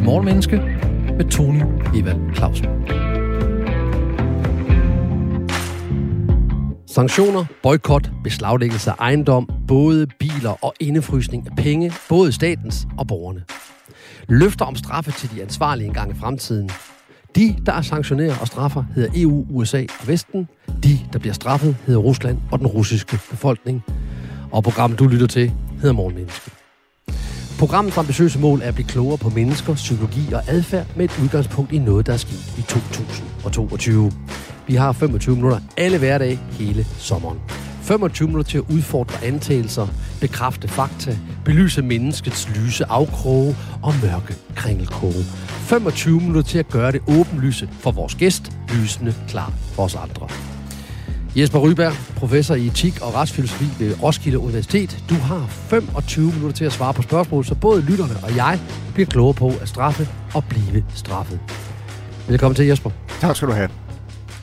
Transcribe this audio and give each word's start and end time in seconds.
til 0.00 0.06
Morgenmenneske 0.06 0.56
med 1.16 1.30
Tony 1.30 1.62
Evald 1.96 2.34
Clausen. 2.34 2.66
Sanktioner, 6.86 7.44
boykot, 7.62 8.10
beslaglæggelse 8.24 8.90
af 8.90 8.94
ejendom, 8.98 9.48
både 9.68 10.06
biler 10.06 10.64
og 10.64 10.74
indefrysning 10.80 11.46
af 11.50 11.56
penge, 11.56 11.92
både 12.08 12.32
statens 12.32 12.86
og 12.98 13.06
borgerne. 13.06 13.44
Løfter 14.28 14.64
om 14.64 14.76
straffe 14.76 15.12
til 15.12 15.30
de 15.30 15.42
ansvarlige 15.42 15.86
engang 15.86 16.10
i 16.10 16.14
fremtiden. 16.14 16.70
De, 17.36 17.56
der 17.66 17.82
sanktionerer 17.82 18.34
og 18.40 18.46
straffer, 18.46 18.84
hedder 18.94 19.10
EU, 19.14 19.46
USA 19.50 19.84
og 20.00 20.08
Vesten. 20.08 20.48
De, 20.84 20.98
der 21.12 21.18
bliver 21.18 21.34
straffet, 21.34 21.76
hedder 21.86 22.00
Rusland 22.00 22.38
og 22.52 22.58
den 22.58 22.66
russiske 22.66 23.18
befolkning. 23.30 23.82
Og 24.52 24.62
programmet, 24.62 24.98
du 24.98 25.06
lytter 25.06 25.26
til, 25.26 25.52
hedder 25.80 25.92
Morgenmenneske. 25.92 26.59
Programmets 27.60 27.98
ambitiøse 27.98 28.38
mål 28.38 28.62
er 28.62 28.68
at 28.68 28.74
blive 28.74 28.86
klogere 28.86 29.18
på 29.18 29.28
mennesker, 29.28 29.74
psykologi 29.74 30.32
og 30.32 30.42
adfærd 30.46 30.86
med 30.96 31.04
et 31.04 31.18
udgangspunkt 31.22 31.72
i 31.72 31.78
noget, 31.78 32.06
der 32.06 32.12
er 32.12 32.16
sket 32.16 32.58
i 32.58 32.62
2022. 32.62 34.12
Vi 34.66 34.74
har 34.74 34.92
25 34.92 35.36
minutter 35.36 35.60
alle 35.76 35.98
hverdage 35.98 36.40
hele 36.50 36.84
sommeren. 36.98 37.38
25 37.82 38.28
minutter 38.28 38.50
til 38.50 38.58
at 38.58 38.64
udfordre 38.70 39.24
antagelser, 39.24 39.86
bekræfte 40.20 40.68
fakta, 40.68 41.18
belyse 41.44 41.82
menneskets 41.82 42.48
lyse 42.56 42.84
afkroge 42.84 43.56
og 43.82 43.94
mørke 44.02 44.34
kringelkroge. 44.56 45.24
25 45.46 46.20
minutter 46.20 46.42
til 46.42 46.58
at 46.58 46.68
gøre 46.68 46.92
det 46.92 47.00
åbenlyse 47.08 47.68
for 47.72 47.90
vores 47.90 48.14
gæst, 48.14 48.52
lysende 48.68 49.14
klar 49.28 49.52
for 49.74 49.82
os 49.82 49.94
andre. 49.94 50.49
Jesper 51.36 51.58
Ryberg, 51.58 51.92
professor 52.16 52.54
i 52.54 52.66
etik 52.66 53.02
og 53.02 53.14
retsfilosofi 53.14 53.84
ved 53.84 54.02
Roskilde 54.02 54.38
Universitet. 54.38 55.04
Du 55.10 55.14
har 55.14 55.46
25 55.46 56.26
minutter 56.26 56.52
til 56.52 56.64
at 56.64 56.72
svare 56.72 56.94
på 56.94 57.02
spørgsmål, 57.02 57.44
så 57.44 57.54
både 57.54 57.82
lytterne 57.82 58.14
og 58.22 58.36
jeg 58.36 58.60
bliver 58.94 59.06
klogere 59.06 59.34
på 59.34 59.48
at 59.62 59.68
straffe 59.68 60.08
og 60.34 60.44
blive 60.48 60.84
straffet. 60.94 61.40
Velkommen 62.28 62.54
til, 62.54 62.66
Jesper. 62.66 62.90
Tak 63.20 63.36
skal 63.36 63.48
du 63.48 63.52
have. 63.52 63.68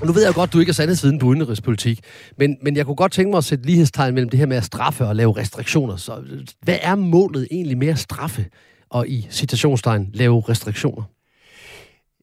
Nu 0.06 0.12
ved 0.12 0.26
jeg 0.26 0.34
godt, 0.34 0.54
du 0.54 0.60
ikke 0.60 0.70
er 0.70 0.74
sandhedsviden 0.74 1.20
på 1.20 1.26
udenrigspolitik, 1.26 2.00
men, 2.38 2.58
men 2.62 2.76
jeg 2.78 2.86
kunne 2.86 2.96
godt 2.96 3.12
tænke 3.12 3.30
mig 3.30 3.38
at 3.38 3.44
sætte 3.44 3.66
lighedstegn 3.66 4.14
mellem 4.14 4.30
det 4.30 4.40
her 4.40 4.46
med 4.46 4.58
at 4.58 4.64
straffe 4.64 5.06
og 5.08 5.16
lave 5.16 5.38
restriktioner. 5.38 5.96
Så 5.96 6.14
hvad 6.62 6.78
er 6.82 6.96
målet 6.96 7.48
egentlig 7.52 7.78
med 7.78 7.88
at 7.88 8.00
straffe 8.00 8.46
og 8.90 9.08
i 9.08 9.28
citationstegn 9.32 10.10
lave 10.14 10.44
restriktioner? 10.50 11.04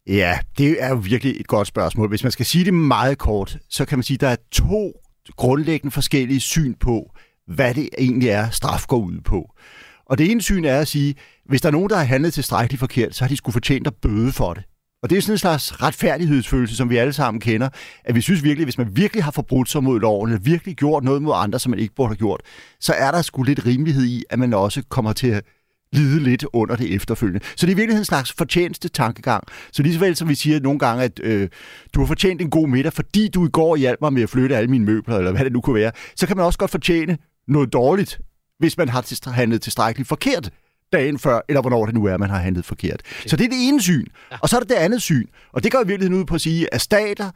Ja, 0.07 0.39
det 0.59 0.83
er 0.83 0.89
jo 0.89 0.95
virkelig 0.95 1.41
et 1.41 1.47
godt 1.47 1.69
spørgsmål. 1.69 2.09
Hvis 2.09 2.23
man 2.23 2.33
skal 2.33 2.47
sige 2.47 2.65
det 2.65 2.75
meget 2.75 3.19
kort, 3.19 3.59
så 3.71 3.85
kan 3.85 3.99
man 3.99 4.03
sige, 4.03 4.17
at 4.17 4.21
der 4.21 4.29
er 4.29 4.37
to 4.53 4.93
grundlæggende 5.37 5.91
forskellige 5.91 6.41
syn 6.41 6.75
på, 6.75 7.11
hvad 7.47 7.75
det 7.75 7.89
egentlig 7.99 8.29
er, 8.29 8.51
straf 8.51 8.87
går 8.87 8.99
ud 8.99 9.21
på. 9.21 9.55
Og 10.07 10.19
det 10.19 10.31
ene 10.31 10.43
syn 10.43 10.65
er 10.65 10.79
at 10.79 10.89
sige, 10.89 11.15
hvis 11.47 11.61
der 11.61 11.69
er 11.69 11.73
nogen, 11.73 11.91
der 11.91 11.97
har 11.97 12.05
handlet 12.05 12.35
tilstrækkeligt 12.35 12.81
forkert, 12.81 13.15
så 13.15 13.25
har 13.25 13.29
de 13.29 13.37
skulle 13.37 13.53
fortjent 13.53 13.87
at 13.87 13.95
bøde 14.03 14.33
for 14.33 14.55
det. 14.55 14.65
Og 15.03 15.11
det 15.11 15.19
er 15.19 15.23
sådan 15.23 15.35
en 15.35 15.39
slags 15.39 15.83
retfærdighedsfølelse, 15.83 16.77
som 16.77 16.91
vi 16.91 16.97
alle 16.97 17.13
sammen 17.13 17.41
kender, 17.41 17.69
at 18.05 18.15
vi 18.15 18.21
synes 18.21 18.43
virkelig, 18.43 18.63
at 18.63 18.67
hvis 18.67 18.79
man 18.79 18.97
virkelig 18.97 19.25
har 19.25 19.31
forbrudt 19.31 19.71
sig 19.71 19.85
mod 19.85 20.01
loven, 20.01 20.31
eller 20.31 20.41
virkelig 20.41 20.77
gjort 20.77 21.05
noget 21.05 21.23
mod 21.23 21.33
andre, 21.37 21.59
som 21.59 21.71
man 21.71 21.79
ikke 21.79 21.95
burde 21.95 22.09
have 22.09 22.17
gjort, 22.17 22.41
så 22.81 22.93
er 22.93 23.11
der 23.11 23.23
sgu 23.23 23.43
lidt 23.43 23.67
rimelighed 23.67 24.05
i, 24.05 24.25
at 24.31 24.39
man 24.39 24.55
også 24.55 24.83
kommer 24.89 25.13
til 25.13 25.27
at 25.27 25.45
lide 25.93 26.21
lidt 26.21 26.47
under 26.53 26.77
det 26.77 26.95
efterfølgende. 26.95 27.41
Så 27.57 27.67
det 27.67 27.73
er 27.73 27.77
virkelig 27.77 27.99
en 27.99 28.05
slags 28.05 28.33
fortjeneste 28.33 28.89
tankegang. 28.89 29.45
Så 29.73 29.83
lige 29.83 29.95
så 29.95 30.01
vel 30.01 30.17
som 30.17 30.29
vi 30.29 30.35
siger 30.35 30.61
nogle 30.61 30.79
gange, 30.79 31.05
at 31.05 31.21
øh, 31.23 31.49
du 31.95 32.01
har 32.01 32.07
fortjent 32.07 32.41
en 32.41 32.51
god 32.51 32.69
middag, 32.69 32.93
fordi 32.93 33.29
du 33.29 33.47
i 33.47 33.51
går 33.51 33.77
hjalp 33.77 34.01
mig 34.01 34.13
med 34.13 34.23
at 34.23 34.31
flytte 34.31 34.57
alle 34.57 34.71
mine 34.71 34.85
møbler, 34.85 35.17
eller 35.17 35.33
hvad 35.33 35.45
det 35.45 35.53
nu 35.53 35.61
kunne 35.61 35.75
være, 35.75 35.93
så 36.17 36.27
kan 36.27 36.37
man 36.37 36.47
også 36.47 36.59
godt 36.59 36.71
fortjene 36.71 37.19
noget 37.49 37.73
dårligt, 37.73 38.21
hvis 38.59 38.79
man 38.79 38.89
har 38.89 39.31
handlet 39.31 39.63
tilstrækkeligt 39.63 40.09
forkert 40.09 40.51
dagen 40.93 41.19
før, 41.19 41.41
eller 41.49 41.61
hvornår 41.61 41.87
det 41.87 41.95
nu 41.95 42.05
er, 42.05 42.17
man 42.17 42.31
har 42.31 42.39
handlet 42.39 42.65
forkert. 42.65 43.03
Så 43.27 43.37
det 43.37 43.45
er 43.45 43.49
det 43.49 43.69
ene 43.69 43.83
syn. 43.83 44.07
Og 44.43 44.49
så 44.49 44.57
er 44.57 44.61
der 44.61 44.67
det 44.67 44.75
andet 44.75 45.03
syn. 45.03 45.27
Og 45.53 45.63
det 45.63 45.73
går 45.73 45.79
i 45.85 45.87
virkeligheden 45.87 46.21
ud 46.21 46.25
på 46.25 46.35
at 46.35 46.41
sige, 46.41 46.75
at 46.75 46.81
stater, 46.81 47.31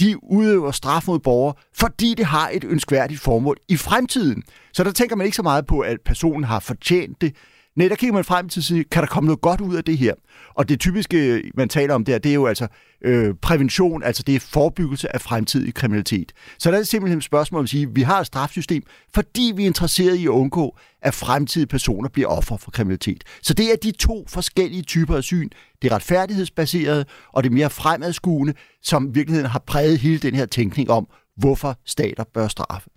de 0.00 0.24
udøver 0.24 0.70
straf 0.70 1.06
mod 1.06 1.18
borgere, 1.18 1.54
fordi 1.74 2.14
det 2.14 2.26
har 2.26 2.50
et 2.52 2.64
ønskværdigt 2.64 3.20
formål 3.20 3.56
i 3.68 3.76
fremtiden. 3.76 4.42
Så 4.72 4.84
der 4.84 4.92
tænker 4.92 5.16
man 5.16 5.24
ikke 5.24 5.36
så 5.36 5.42
meget 5.42 5.66
på, 5.66 5.80
at 5.80 5.96
personen 6.04 6.44
har 6.44 6.60
fortjent 6.60 7.20
det, 7.20 7.36
Nej, 7.78 7.88
der 7.88 7.96
kigger 7.96 8.14
man 8.14 8.24
frem 8.24 8.48
til, 8.48 8.62
sige, 8.62 8.84
kan 8.84 9.02
der 9.02 9.08
komme 9.08 9.26
noget 9.26 9.40
godt 9.40 9.60
ud 9.60 9.76
af 9.76 9.84
det 9.84 9.98
her? 9.98 10.14
Og 10.54 10.68
det 10.68 10.80
typiske, 10.80 11.42
man 11.54 11.68
taler 11.68 11.94
om 11.94 12.04
der, 12.04 12.18
det 12.18 12.30
er 12.30 12.34
jo 12.34 12.46
altså 12.46 12.66
øh, 13.04 13.34
prævention, 13.42 14.02
altså 14.02 14.22
det 14.22 14.34
er 14.34 14.40
forebyggelse 14.40 15.14
af 15.14 15.20
fremtidig 15.20 15.74
kriminalitet. 15.74 16.32
Så 16.58 16.70
der 16.70 16.76
er 16.76 16.80
det 16.80 16.88
simpelthen 16.88 17.18
et 17.18 17.24
spørgsmål 17.24 17.58
om 17.58 17.64
at 17.64 17.68
sige, 17.70 17.82
at 17.82 17.96
vi 17.96 18.02
har 18.02 18.20
et 18.20 18.26
strafsystem, 18.26 18.82
fordi 19.14 19.52
vi 19.56 19.62
er 19.62 19.66
interesseret 19.66 20.16
i 20.16 20.24
at 20.24 20.28
undgå, 20.28 20.76
at 21.02 21.14
fremtidige 21.14 21.66
personer 21.66 22.08
bliver 22.08 22.28
ofre 22.28 22.58
for 22.58 22.70
kriminalitet. 22.70 23.24
Så 23.42 23.54
det 23.54 23.72
er 23.72 23.76
de 23.82 23.90
to 23.90 24.24
forskellige 24.28 24.82
typer 24.82 25.16
af 25.16 25.22
syn. 25.22 25.48
Det 25.82 25.92
retfærdighedsbaserede 25.92 27.04
og 27.32 27.44
det 27.44 27.52
mere 27.52 27.70
fremadskuende, 27.70 28.54
som 28.82 29.08
i 29.08 29.10
virkeligheden 29.12 29.50
har 29.50 29.62
præget 29.66 29.98
hele 29.98 30.18
den 30.18 30.34
her 30.34 30.46
tænkning 30.46 30.90
om, 30.90 31.08
hvorfor 31.36 31.76
stater 31.84 32.24
bør 32.34 32.48
straffe. 32.48 32.90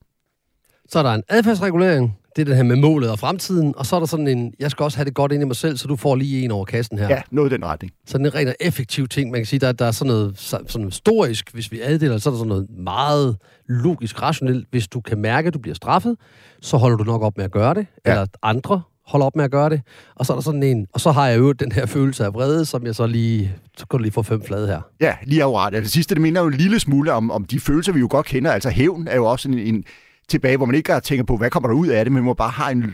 Så 0.89 0.99
er 0.99 1.03
der 1.03 1.13
en 1.13 1.23
adfærdsregulering, 1.29 2.17
det 2.35 2.41
er 2.41 2.45
det 2.45 2.55
her 2.55 2.63
med 2.63 2.75
målet 2.75 3.11
og 3.11 3.19
fremtiden, 3.19 3.73
og 3.77 3.85
så 3.85 3.95
er 3.95 3.99
der 3.99 4.07
sådan 4.07 4.27
en, 4.27 4.53
jeg 4.59 4.71
skal 4.71 4.83
også 4.83 4.97
have 4.97 5.05
det 5.05 5.13
godt 5.13 5.31
ind 5.31 5.43
i 5.43 5.45
mig 5.45 5.55
selv, 5.55 5.77
så 5.77 5.87
du 5.87 5.95
får 5.95 6.15
lige 6.15 6.43
en 6.43 6.51
over 6.51 6.65
kassen 6.65 6.97
her. 6.97 7.07
Ja, 7.09 7.21
noget 7.31 7.51
i 7.51 7.53
den 7.53 7.65
retning. 7.65 7.93
Sådan 8.05 8.25
en 8.25 8.35
rent 8.35 8.55
effektiv 8.59 9.07
ting, 9.07 9.31
man 9.31 9.39
kan 9.39 9.45
sige, 9.45 9.59
der, 9.59 9.71
der 9.71 9.85
er 9.85 9.91
sådan 9.91 10.13
noget 10.13 10.39
sådan 10.39 10.85
historisk, 10.85 11.53
hvis 11.53 11.71
vi 11.71 11.81
addeler, 11.81 12.17
så 12.17 12.29
er 12.29 12.31
der 12.31 12.37
sådan 12.37 12.49
noget 12.49 12.67
meget 12.69 13.37
logisk, 13.67 14.21
rationelt. 14.21 14.67
Hvis 14.71 14.87
du 14.87 15.01
kan 15.01 15.17
mærke, 15.17 15.47
at 15.47 15.53
du 15.53 15.59
bliver 15.59 15.75
straffet, 15.75 16.17
så 16.61 16.77
holder 16.77 16.97
du 16.97 17.03
nok 17.03 17.21
op 17.21 17.37
med 17.37 17.45
at 17.45 17.51
gøre 17.51 17.73
det, 17.73 17.87
ja. 18.05 18.11
eller 18.11 18.25
andre 18.43 18.81
holder 19.07 19.25
op 19.25 19.35
med 19.35 19.43
at 19.43 19.51
gøre 19.51 19.69
det. 19.69 19.81
Og 20.15 20.25
så 20.25 20.33
er 20.33 20.37
der 20.37 20.41
sådan 20.41 20.63
en, 20.63 20.87
og 20.93 21.01
så 21.01 21.11
har 21.11 21.27
jeg 21.27 21.39
jo 21.39 21.51
den 21.51 21.71
her 21.71 21.85
følelse 21.85 22.25
af 22.25 22.33
vrede, 22.33 22.65
som 22.65 22.85
jeg 22.85 22.95
så 22.95 23.07
lige, 23.07 23.55
så 23.77 23.85
du 23.91 23.97
lige 23.97 24.11
få 24.11 24.23
fem 24.23 24.43
flade 24.43 24.67
her. 24.67 24.81
Ja, 25.01 25.15
lige 25.23 25.43
akkurat. 25.43 25.75
Altså, 25.75 25.83
det 25.83 25.91
sidste, 25.91 26.15
det 26.15 26.21
minder 26.21 26.41
jo 26.41 26.47
en 26.47 26.53
lille 26.53 26.79
smule 26.79 27.13
om, 27.13 27.31
om 27.31 27.45
de 27.45 27.59
følelser, 27.59 27.91
vi 27.93 27.99
jo 27.99 28.07
godt 28.09 28.25
kender. 28.25 28.51
Altså 28.51 28.69
hævn 28.69 29.07
er 29.07 29.15
jo 29.15 29.25
også 29.25 29.49
en, 29.49 29.59
en 29.59 29.83
tilbage, 30.31 30.57
hvor 30.57 30.65
man 30.65 30.75
ikke 30.75 30.91
har 30.91 30.99
tænkt 30.99 31.27
på, 31.27 31.37
hvad 31.37 31.49
kommer 31.49 31.69
der 31.69 31.75
ud 31.75 31.87
af 31.87 32.05
det, 32.05 32.11
men 32.11 32.23
man 32.23 32.35
bare 32.35 32.49
har 32.49 32.69
en, 32.69 32.77
en 32.77 32.93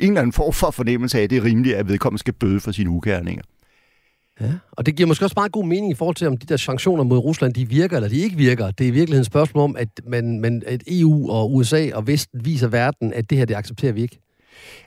eller 0.00 0.20
anden 0.20 0.32
form 0.32 0.52
for 0.52 0.70
fornemmelse 0.70 1.18
af, 1.18 1.22
at 1.22 1.30
det 1.30 1.38
er 1.38 1.44
rimeligt, 1.44 1.76
at 1.76 1.88
vedkommende 1.88 2.18
skal 2.18 2.34
bøde 2.34 2.60
for 2.60 2.72
sine 2.72 2.90
ugærninger. 2.90 3.42
Ja, 4.40 4.52
og 4.72 4.86
det 4.86 4.96
giver 4.96 5.06
måske 5.06 5.24
også 5.24 5.34
meget 5.36 5.52
god 5.52 5.66
mening 5.66 5.90
i 5.90 5.94
forhold 5.94 6.16
til, 6.16 6.26
om 6.26 6.36
de 6.36 6.46
der 6.46 6.56
sanktioner 6.56 7.04
mod 7.04 7.18
Rusland, 7.18 7.54
de 7.54 7.68
virker 7.68 7.96
eller 7.96 8.08
de 8.08 8.18
ikke 8.18 8.36
virker. 8.36 8.70
Det 8.70 8.84
er 8.84 8.88
i 8.88 8.90
virkeligheden 8.90 9.20
et 9.20 9.26
spørgsmål 9.26 9.64
om, 9.64 9.76
at, 9.76 9.88
man, 10.06 10.40
man, 10.40 10.62
at 10.66 10.82
EU 10.86 11.30
og 11.30 11.54
USA 11.54 11.90
og 11.94 12.06
Vesten 12.06 12.44
viser 12.44 12.68
verden, 12.68 13.12
at 13.12 13.30
det 13.30 13.38
her, 13.38 13.44
det 13.44 13.54
accepterer 13.54 13.92
vi 13.92 14.02
ikke. 14.02 14.20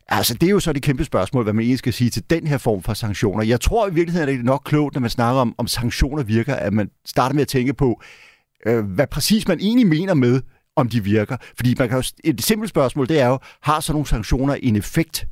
Altså, 0.08 0.34
det 0.34 0.44
er 0.44 0.52
jo 0.52 0.60
så 0.60 0.74
det 0.74 0.84
kæmpe 0.84 1.06
spørgsmål, 1.06 1.44
hvad 1.44 1.54
man 1.54 1.62
egentlig 1.62 1.80
skal 1.80 1.94
sige 1.94 2.10
til 2.10 2.24
den 2.30 2.48
her 2.48 2.58
form 2.58 2.84
for 2.84 2.94
sanktioner. 2.94 3.44
Jeg 3.44 3.62
tror 3.62 3.88
i 3.88 3.94
virkeligheden, 3.94 4.30
at 4.30 4.34
det 4.34 4.40
er 4.40 4.44
nok 4.44 4.62
klogt, 4.66 4.96
når 4.96 5.02
man 5.02 5.10
snakker 5.10 5.42
om, 5.42 5.56
om 5.58 5.68
sanktioner 5.68 6.24
virker, 6.24 6.56
at 6.56 6.74
man 6.74 6.90
starter 7.06 7.34
med 7.34 7.42
at 7.42 7.48
tænke 7.48 7.74
på, 7.74 8.02
øh, 8.66 8.86
hvad 8.86 9.08
præcis 9.08 9.48
man 9.48 9.60
egentlig 9.60 9.88
mener 9.88 10.14
med, 10.14 10.42
om 10.76 10.90
de 10.90 11.04
virker. 11.04 11.38
Fordi 11.56 11.76
man 11.80 11.90
kan 11.90 11.98
jo, 11.98 12.04
et 12.24 12.44
simpelt 12.44 12.70
spørgsmål, 12.70 13.08
det 13.08 13.20
er 13.20 13.28
jo, 13.28 13.40
har 13.62 13.80
så 13.80 13.92
nogle 13.92 14.08
sanktioner 14.08 14.54
en 14.54 14.76
effekt? 14.76 15.28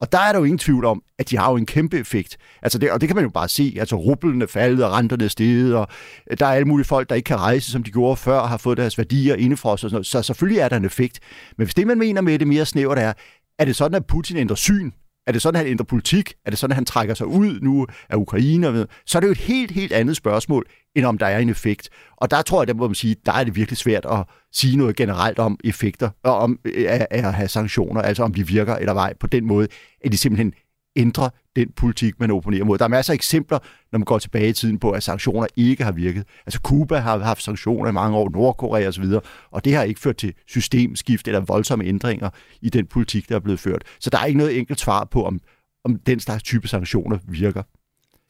Og 0.00 0.12
der 0.12 0.18
er 0.18 0.32
der 0.32 0.38
jo 0.38 0.44
ingen 0.44 0.58
tvivl 0.58 0.84
om, 0.84 1.02
at 1.18 1.30
de 1.30 1.38
har 1.38 1.50
jo 1.50 1.56
en 1.56 1.66
kæmpe 1.66 1.98
effekt. 1.98 2.36
Altså 2.62 2.78
det, 2.78 2.90
og 2.90 3.00
det 3.00 3.08
kan 3.08 3.16
man 3.16 3.24
jo 3.24 3.30
bare 3.30 3.48
se. 3.48 3.76
Altså 3.78 3.96
rublen 3.96 4.42
er 4.42 4.46
faldet, 4.46 4.84
og 4.84 4.92
renterne 4.92 5.24
er 5.24 5.28
steget, 5.28 5.76
og 5.76 5.88
øh, 6.30 6.38
der 6.38 6.46
er 6.46 6.50
alle 6.50 6.68
mulige 6.68 6.86
folk, 6.86 7.08
der 7.08 7.14
ikke 7.14 7.26
kan 7.26 7.40
rejse, 7.40 7.70
som 7.70 7.82
de 7.82 7.90
gjorde 7.90 8.16
før, 8.16 8.38
og 8.38 8.48
har 8.48 8.56
fået 8.56 8.78
deres 8.78 8.98
værdier 8.98 9.34
indefrosset 9.34 9.84
og 9.84 9.90
sådan 9.90 9.94
noget. 9.94 10.06
Så 10.06 10.22
selvfølgelig 10.22 10.60
er 10.60 10.68
der 10.68 10.76
en 10.76 10.84
effekt. 10.84 11.20
Men 11.58 11.66
hvis 11.66 11.74
det, 11.74 11.86
man 11.86 11.98
mener 11.98 12.20
med 12.20 12.38
det 12.38 12.48
mere 12.48 12.66
snævert 12.66 12.98
er, 12.98 13.12
er 13.58 13.64
det 13.64 13.76
sådan, 13.76 13.94
at 13.94 14.06
Putin 14.06 14.36
ændrer 14.36 14.56
syn? 14.56 14.90
Er 15.26 15.32
det 15.32 15.42
sådan, 15.42 15.56
at 15.56 15.64
han 15.64 15.70
ændrer 15.70 15.84
politik? 15.84 16.34
Er 16.44 16.50
det 16.50 16.58
sådan, 16.58 16.72
at 16.72 16.76
han 16.76 16.84
trækker 16.84 17.14
sig 17.14 17.26
ud 17.26 17.60
nu 17.60 17.86
af 18.08 18.16
Ukraine? 18.16 18.86
Så 19.06 19.18
er 19.18 19.20
det 19.20 19.26
jo 19.26 19.32
et 19.32 19.38
helt, 19.38 19.70
helt 19.70 19.92
andet 19.92 20.16
spørgsmål, 20.16 20.66
end 20.94 21.04
om 21.04 21.18
der 21.18 21.26
er 21.26 21.38
en 21.38 21.48
effekt. 21.48 21.88
Og 22.16 22.30
der 22.30 22.42
tror 22.42 22.62
jeg, 22.62 22.68
der 22.68 22.74
må 22.74 22.88
man 22.88 22.94
sige, 22.94 23.16
der 23.26 23.32
er 23.32 23.44
det 23.44 23.56
virkelig 23.56 23.78
svært 23.78 24.06
at 24.10 24.24
sige 24.52 24.76
noget 24.76 24.96
generelt 24.96 25.38
om 25.38 25.58
effekter, 25.64 26.10
og 26.22 26.38
om 26.38 26.58
øh, 26.64 26.86
at, 26.88 27.06
at 27.10 27.34
have 27.34 27.48
sanktioner, 27.48 28.02
altså 28.02 28.22
om 28.22 28.34
de 28.34 28.46
virker 28.46 28.76
eller 28.76 28.94
vej 28.94 29.14
på 29.20 29.26
den 29.26 29.44
måde, 29.44 29.68
at 30.04 30.12
de 30.12 30.18
simpelthen 30.18 30.52
ændrer 30.96 31.28
den 31.56 31.72
politik, 31.76 32.20
man 32.20 32.30
opponerer 32.30 32.64
mod. 32.64 32.78
Der 32.78 32.84
er 32.84 32.88
masser 32.88 33.12
af 33.12 33.14
eksempler, 33.14 33.58
når 33.92 33.98
man 33.98 34.04
går 34.04 34.18
tilbage 34.18 34.48
i 34.48 34.52
tiden 34.52 34.78
på, 34.78 34.90
at 34.90 35.02
sanktioner 35.02 35.46
ikke 35.56 35.84
har 35.84 35.92
virket. 35.92 36.24
Altså 36.46 36.60
Cuba 36.62 36.98
har 36.98 37.18
haft 37.18 37.42
sanktioner 37.42 37.88
i 37.88 37.92
mange 37.92 38.16
år, 38.16 38.30
Nordkorea 38.30 38.88
osv., 38.88 39.04
og 39.50 39.64
det 39.64 39.74
har 39.74 39.82
ikke 39.82 40.00
ført 40.00 40.16
til 40.16 40.34
systemskift 40.46 41.28
eller 41.28 41.40
voldsomme 41.40 41.84
ændringer 41.84 42.30
i 42.62 42.70
den 42.70 42.86
politik, 42.86 43.28
der 43.28 43.34
er 43.34 43.40
blevet 43.40 43.60
ført. 43.60 43.84
Så 44.00 44.10
der 44.10 44.18
er 44.18 44.24
ikke 44.24 44.38
noget 44.38 44.58
enkelt 44.58 44.80
svar 44.80 45.04
på, 45.04 45.24
om, 45.24 45.40
om 45.84 45.96
den 45.96 46.20
slags 46.20 46.42
type 46.42 46.68
sanktioner 46.68 47.18
virker. 47.28 47.62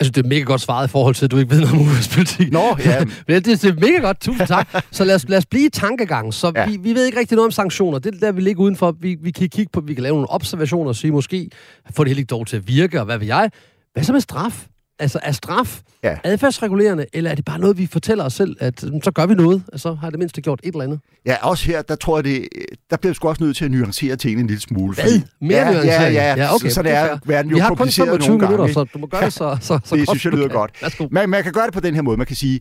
Altså, 0.01 0.13
det 0.13 0.25
er 0.25 0.29
mega 0.29 0.41
godt 0.41 0.61
svaret 0.61 0.89
i 0.89 0.91
forhold 0.91 1.15
til, 1.15 1.25
at 1.25 1.31
du 1.31 1.39
ikke 1.39 1.51
ved 1.51 1.61
noget 1.61 1.75
om 1.75 1.81
udenrigspolitik. 1.81 2.53
Nå, 2.53 2.77
ja. 2.85 3.05
Men 3.29 3.43
det, 3.43 3.63
det 3.63 3.65
er 3.65 3.75
mega 3.75 3.99
godt, 3.99 4.21
tusind 4.21 4.47
tak. 4.47 4.69
Så 4.91 5.05
lad 5.05 5.15
os, 5.15 5.29
lad 5.29 5.39
os 5.39 5.47
blive 5.47 5.67
i 5.67 5.71
tankegang. 5.71 6.35
Så 6.35 6.53
ja. 6.57 6.67
vi, 6.67 6.77
vi 6.77 6.95
ved 6.95 7.07
ikke 7.07 7.19
rigtig 7.19 7.37
noget 7.37 7.47
om 7.47 7.53
sanktioner. 7.53 7.99
Det 7.99 8.21
der, 8.21 8.33
vi 8.33 8.41
ligger 8.41 8.63
udenfor. 8.63 8.97
Vi, 9.01 9.17
vi 9.23 9.31
kan 9.31 9.49
kigge 9.49 9.71
på, 9.73 9.81
vi 9.81 9.95
kan 9.95 10.03
lave 10.03 10.15
nogle 10.15 10.31
observationer 10.31 10.89
og 10.89 10.97
sige, 10.97 11.11
måske 11.11 11.51
få 11.91 12.05
det 12.05 12.11
helt 12.11 12.19
ikke 12.19 12.31
dog 12.31 12.47
til 12.47 12.57
at 12.57 12.69
virke, 12.69 13.01
og 13.01 13.05
hvad 13.05 13.19
vil 13.19 13.27
jeg. 13.27 13.51
Hvad 13.93 14.05
så 14.05 14.13
med 14.13 14.21
straf? 14.21 14.67
Altså, 14.99 15.19
er 15.23 15.33
straf 15.33 15.81
ja. 16.03 16.17
adfærdsregulerende, 16.25 17.07
eller 17.13 17.31
er 17.31 17.35
det 17.35 17.45
bare 17.45 17.59
noget, 17.59 17.79
vi 17.79 17.87
fortæller 17.87 18.25
os 18.25 18.33
selv, 18.33 18.57
at 18.61 18.81
så 18.81 19.11
gør 19.15 19.27
vi 19.27 19.35
noget, 19.35 19.63
og 19.73 19.81
så 19.81 19.95
har 19.95 20.11
det 20.11 20.19
mindste 20.19 20.41
gjort 20.41 20.61
et 20.63 20.73
eller 20.73 20.85
andet? 20.85 21.01
Ja, 21.27 21.37
også 21.43 21.67
her, 21.67 21.83
der 21.83 21.95
tror 21.95 22.19
jeg, 22.19 22.25
det, 22.25 22.49
der 22.91 22.97
bliver 22.97 23.15
sgu 23.15 23.29
også 23.29 23.45
nødt 23.45 23.57
til 23.57 23.65
at 23.65 23.71
nuancere 23.71 24.17
tingene 24.17 24.41
en 24.41 24.47
lille 24.47 24.61
smule. 24.61 24.95
Hvad? 24.95 25.21
Mere 25.41 25.59
ja, 25.59 25.73
nuancering? 25.73 26.15
Ja, 26.15 26.35
ja, 26.35 26.45
ja. 26.45 26.55
Okay, 26.55 26.69
så, 26.69 26.75
så 26.75 26.83
det 26.83 26.93
er 26.93 27.19
verden 27.25 27.51
jo 27.51 27.57
Vi 27.57 27.61
har 27.61 27.75
kun 27.75 27.89
25 27.89 28.39
minutter, 28.39 28.57
gange, 28.57 28.73
så 28.73 28.85
du 28.85 28.99
må 28.99 29.07
gøre 29.07 29.25
det 29.25 29.33
så, 29.33 29.57
så, 29.61 29.79
så 29.85 29.97
Det 29.97 30.07
godt, 30.07 30.21
synes 30.21 30.25
jeg 30.25 30.33
lyder 30.33 30.49
godt. 30.49 30.83
Værsgo. 30.83 31.09
Man, 31.11 31.29
man 31.29 31.43
kan 31.43 31.53
gøre 31.53 31.67
det 31.67 31.75
på 31.75 31.81
den 31.81 31.95
her 31.95 32.03
måde. 32.03 32.17
Man 32.17 32.27
kan 32.27 32.37
sige, 32.37 32.61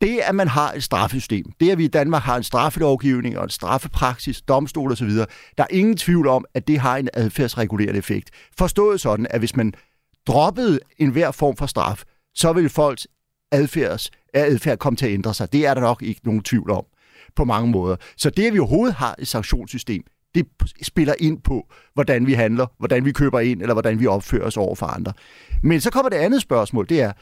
det, 0.00 0.20
at 0.22 0.34
man 0.34 0.48
har 0.48 0.72
et 0.72 0.82
straffesystem, 0.82 1.44
det, 1.60 1.70
at 1.70 1.78
vi 1.78 1.84
i 1.84 1.88
Danmark 1.88 2.22
har 2.22 2.36
en 2.36 2.42
straffelovgivning 2.42 3.38
og 3.38 3.44
en 3.44 3.50
straffepraksis, 3.50 4.40
domstol 4.40 4.92
osv., 4.92 5.10
der 5.10 5.26
er 5.58 5.66
ingen 5.70 5.96
tvivl 5.96 6.26
om, 6.26 6.44
at 6.54 6.68
det 6.68 6.78
har 6.78 6.96
en 6.96 7.08
adfærdsregulerende 7.14 7.98
effekt. 7.98 8.30
Forstået 8.58 9.00
sådan, 9.00 9.26
at 9.30 9.38
hvis 9.38 9.56
man 9.56 9.72
droppede 10.28 10.78
enhver 10.98 11.30
form 11.30 11.56
for 11.56 11.66
straf, 11.66 12.02
så 12.34 12.52
vil 12.52 12.68
folks 12.68 13.06
adfærds, 13.52 14.10
adfærd 14.34 14.78
komme 14.78 14.96
til 14.96 15.06
at 15.06 15.12
ændre 15.12 15.34
sig. 15.34 15.52
Det 15.52 15.66
er 15.66 15.74
der 15.74 15.80
nok 15.80 16.02
ikke 16.02 16.20
nogen 16.24 16.42
tvivl 16.42 16.70
om 16.70 16.84
på 17.36 17.44
mange 17.44 17.70
måder. 17.70 17.96
Så 18.16 18.30
det, 18.30 18.46
at 18.46 18.54
vi 18.54 18.58
overhovedet 18.58 18.94
har 18.94 19.14
et 19.18 19.28
sanktionssystem, 19.28 20.02
det 20.34 20.46
spiller 20.82 21.14
ind 21.18 21.42
på, 21.42 21.66
hvordan 21.94 22.26
vi 22.26 22.32
handler, 22.32 22.66
hvordan 22.78 23.04
vi 23.04 23.12
køber 23.12 23.40
ind, 23.40 23.62
eller 23.62 23.74
hvordan 23.74 24.00
vi 24.00 24.06
opfører 24.06 24.46
os 24.46 24.56
over 24.56 24.74
for 24.74 24.86
andre. 24.86 25.12
Men 25.62 25.80
så 25.80 25.90
kommer 25.90 26.08
det 26.08 26.16
andet 26.16 26.42
spørgsmål, 26.42 26.88
det 26.88 27.00
er, 27.00 27.12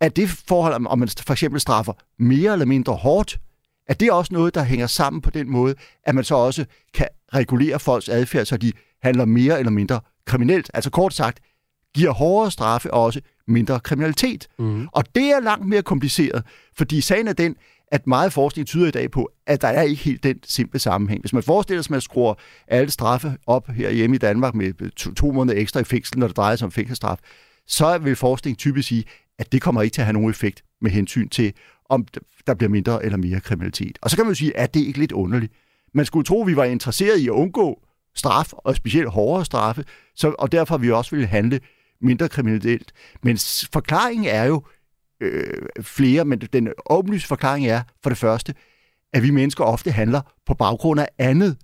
at 0.00 0.16
det 0.16 0.28
forhold, 0.28 0.86
om 0.86 0.98
man 0.98 1.08
for 1.08 1.32
eksempel 1.32 1.60
straffer 1.60 1.92
mere 2.18 2.52
eller 2.52 2.66
mindre 2.66 2.94
hårdt, 2.94 3.40
at 3.88 4.00
det 4.00 4.12
også 4.12 4.34
noget, 4.34 4.54
der 4.54 4.64
hænger 4.64 4.86
sammen 4.86 5.22
på 5.22 5.30
den 5.30 5.50
måde, 5.50 5.74
at 6.04 6.14
man 6.14 6.24
så 6.24 6.34
også 6.34 6.64
kan 6.94 7.08
regulere 7.34 7.78
folks 7.78 8.08
adfærd, 8.08 8.44
så 8.44 8.56
de 8.56 8.72
handler 9.02 9.24
mere 9.24 9.58
eller 9.58 9.70
mindre 9.70 10.00
kriminelt. 10.26 10.70
Altså 10.74 10.90
kort 10.90 11.14
sagt, 11.14 11.40
giver 11.94 12.10
hårdere 12.10 12.50
straffe 12.50 12.94
også 12.94 13.20
mindre 13.48 13.80
kriminalitet. 13.80 14.48
Mm. 14.58 14.88
Og 14.92 15.04
det 15.14 15.24
er 15.24 15.40
langt 15.40 15.68
mere 15.68 15.82
kompliceret, 15.82 16.42
fordi 16.76 17.00
sagen 17.00 17.28
er 17.28 17.32
den, 17.32 17.56
at 17.92 18.06
meget 18.06 18.32
forskning 18.32 18.66
tyder 18.66 18.88
i 18.88 18.90
dag 18.90 19.10
på, 19.10 19.30
at 19.46 19.62
der 19.62 19.68
er 19.68 19.82
ikke 19.82 20.02
helt 20.02 20.22
den 20.22 20.38
simple 20.44 20.78
sammenhæng. 20.78 21.20
Hvis 21.20 21.32
man 21.32 21.42
forestiller 21.42 21.82
sig, 21.82 21.90
at 21.90 21.90
man 21.90 22.00
skruer 22.00 22.34
alle 22.68 22.90
straffe 22.90 23.36
op 23.46 23.68
her 23.68 23.90
hjemme 23.90 24.16
i 24.16 24.18
Danmark 24.18 24.54
med 24.54 24.90
to, 24.90 25.14
to 25.14 25.32
måneder 25.32 25.60
ekstra 25.60 25.80
i 25.80 25.84
fængsel, 25.84 26.18
når 26.18 26.26
det 26.26 26.36
drejer 26.36 26.56
sig 26.56 26.66
om 26.66 26.72
fængselsstraf, 26.72 27.18
så 27.66 27.98
vil 27.98 28.16
forskning 28.16 28.58
typisk 28.58 28.88
sige, 28.88 29.04
at 29.38 29.52
det 29.52 29.62
kommer 29.62 29.82
ikke 29.82 29.94
til 29.94 30.00
at 30.00 30.06
have 30.06 30.12
nogen 30.12 30.30
effekt 30.30 30.62
med 30.80 30.90
hensyn 30.90 31.28
til, 31.28 31.52
om 31.88 32.06
der 32.46 32.54
bliver 32.54 32.70
mindre 32.70 33.04
eller 33.04 33.18
mere 33.18 33.40
kriminalitet. 33.40 33.98
Og 34.02 34.10
så 34.10 34.16
kan 34.16 34.24
man 34.24 34.30
jo 34.30 34.34
sige, 34.34 34.56
at 34.56 34.74
det 34.74 34.80
ikke 34.80 34.98
lidt 34.98 35.12
underligt. 35.12 35.52
Man 35.94 36.04
skulle 36.04 36.24
tro, 36.24 36.40
at 36.40 36.46
vi 36.46 36.56
var 36.56 36.64
interesseret 36.64 37.18
i 37.18 37.26
at 37.26 37.32
undgå 37.32 37.82
straf, 38.14 38.52
og 38.52 38.76
specielt 38.76 39.08
hårdere 39.08 39.44
straffe, 39.44 39.84
så, 40.16 40.34
og 40.38 40.52
derfor 40.52 40.78
vi 40.78 40.90
også 40.90 41.10
ville 41.10 41.26
handle 41.26 41.60
mindre 42.02 42.28
kriminelt. 42.28 42.92
Men 43.22 43.38
forklaringen 43.72 44.26
er 44.26 44.44
jo 44.44 44.62
øh, 45.20 45.62
flere, 45.82 46.24
men 46.24 46.40
den 46.40 46.68
åbenlyse 46.90 47.26
forklaring 47.26 47.66
er 47.66 47.82
for 48.02 48.10
det 48.10 48.18
første, 48.18 48.54
at 49.12 49.22
vi 49.22 49.30
mennesker 49.30 49.64
ofte 49.64 49.90
handler 49.90 50.20
på 50.46 50.54
baggrund 50.54 51.00
af 51.00 51.08
andet, 51.18 51.56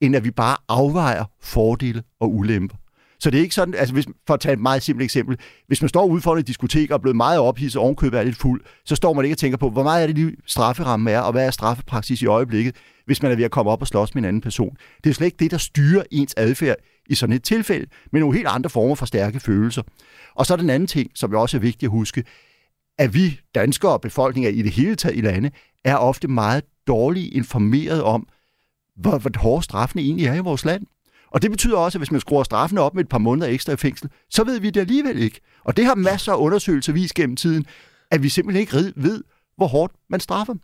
end 0.00 0.16
at 0.16 0.24
vi 0.24 0.30
bare 0.30 0.56
afvejer 0.68 1.24
fordele 1.40 2.02
og 2.20 2.34
ulemper. 2.34 2.76
Så 3.18 3.30
det 3.30 3.38
er 3.38 3.42
ikke 3.42 3.54
sådan, 3.54 3.74
altså 3.74 3.92
hvis, 3.92 4.06
for 4.26 4.34
at 4.34 4.40
tage 4.40 4.52
et 4.52 4.60
meget 4.60 4.82
simpelt 4.82 5.04
eksempel, 5.04 5.38
hvis 5.66 5.82
man 5.82 5.88
står 5.88 6.06
ude 6.06 6.20
for 6.22 6.36
et 6.36 6.46
diskotek 6.46 6.90
og 6.90 6.94
er 6.94 6.98
blevet 6.98 7.16
meget 7.16 7.38
ophidset 7.38 7.76
og 7.76 7.84
ovenkøbet 7.84 8.18
er 8.18 8.22
lidt 8.22 8.36
fuld, 8.36 8.60
så 8.84 8.96
står 8.96 9.12
man 9.12 9.24
ikke 9.24 9.34
og 9.34 9.38
tænker 9.38 9.58
på, 9.58 9.70
hvor 9.70 9.82
meget 9.82 10.02
er 10.02 10.06
det 10.06 10.16
lige 10.16 10.36
strafferamme 10.46 11.10
er, 11.10 11.20
og 11.20 11.32
hvad 11.32 11.46
er 11.46 11.50
straffepraksis 11.50 12.22
i 12.22 12.26
øjeblikket, 12.26 12.76
hvis 13.06 13.22
man 13.22 13.32
er 13.32 13.36
ved 13.36 13.44
at 13.44 13.50
komme 13.50 13.70
op 13.70 13.80
og 13.80 13.86
slås 13.86 14.14
med 14.14 14.22
en 14.22 14.28
anden 14.28 14.42
person. 14.42 14.76
Det 15.04 15.10
er 15.10 15.14
slet 15.14 15.26
ikke 15.26 15.36
det, 15.38 15.50
der 15.50 15.58
styrer 15.58 16.02
ens 16.10 16.34
adfærd 16.36 16.76
i 17.08 17.14
sådan 17.14 17.36
et 17.36 17.42
tilfælde, 17.42 17.86
men 18.12 18.20
nogle 18.20 18.36
helt 18.36 18.48
andre 18.48 18.70
former 18.70 18.94
for 18.94 19.06
stærke 19.06 19.40
følelser. 19.40 19.82
Og 20.34 20.46
så 20.46 20.52
er 20.52 20.56
den 20.56 20.70
anden 20.70 20.86
ting, 20.86 21.10
som 21.14 21.32
jo 21.32 21.40
også 21.40 21.56
er 21.56 21.60
vigtigt 21.60 21.82
at 21.82 21.90
huske, 21.90 22.24
at 22.98 23.14
vi 23.14 23.40
danskere 23.54 23.92
og 23.92 24.00
befolkninger 24.00 24.50
i 24.50 24.62
det 24.62 24.72
hele 24.72 24.96
taget 24.96 25.16
i 25.16 25.20
lande, 25.20 25.50
er 25.84 25.96
ofte 25.96 26.28
meget 26.28 26.64
dårligt 26.86 27.34
informeret 27.34 28.02
om, 28.02 28.28
hvor, 28.96 29.18
hvor 29.18 29.30
hårde 29.38 29.62
straffene 29.62 30.02
egentlig 30.02 30.26
er 30.26 30.34
i 30.34 30.38
vores 30.38 30.64
land. 30.64 30.86
Og 31.30 31.42
det 31.42 31.50
betyder 31.50 31.76
også, 31.76 31.98
at 31.98 32.00
hvis 32.00 32.10
man 32.10 32.20
skruer 32.20 32.42
straffene 32.42 32.80
op 32.80 32.94
med 32.94 33.04
et 33.04 33.08
par 33.08 33.18
måneder 33.18 33.48
ekstra 33.48 33.72
i 33.72 33.76
fængsel, 33.76 34.10
så 34.30 34.44
ved 34.44 34.60
vi 34.60 34.70
det 34.70 34.80
alligevel 34.80 35.18
ikke. 35.18 35.40
Og 35.64 35.76
det 35.76 35.84
har 35.84 35.94
masser 35.94 36.32
af 36.32 36.36
undersøgelser 36.36 36.92
vist 36.92 37.14
gennem 37.14 37.36
tiden, 37.36 37.66
at 38.10 38.22
vi 38.22 38.28
simpelthen 38.28 38.60
ikke 38.60 38.92
ved, 38.96 39.24
hvor 39.56 39.66
hårdt 39.66 39.92
man 40.08 40.20
straffer. 40.20 40.54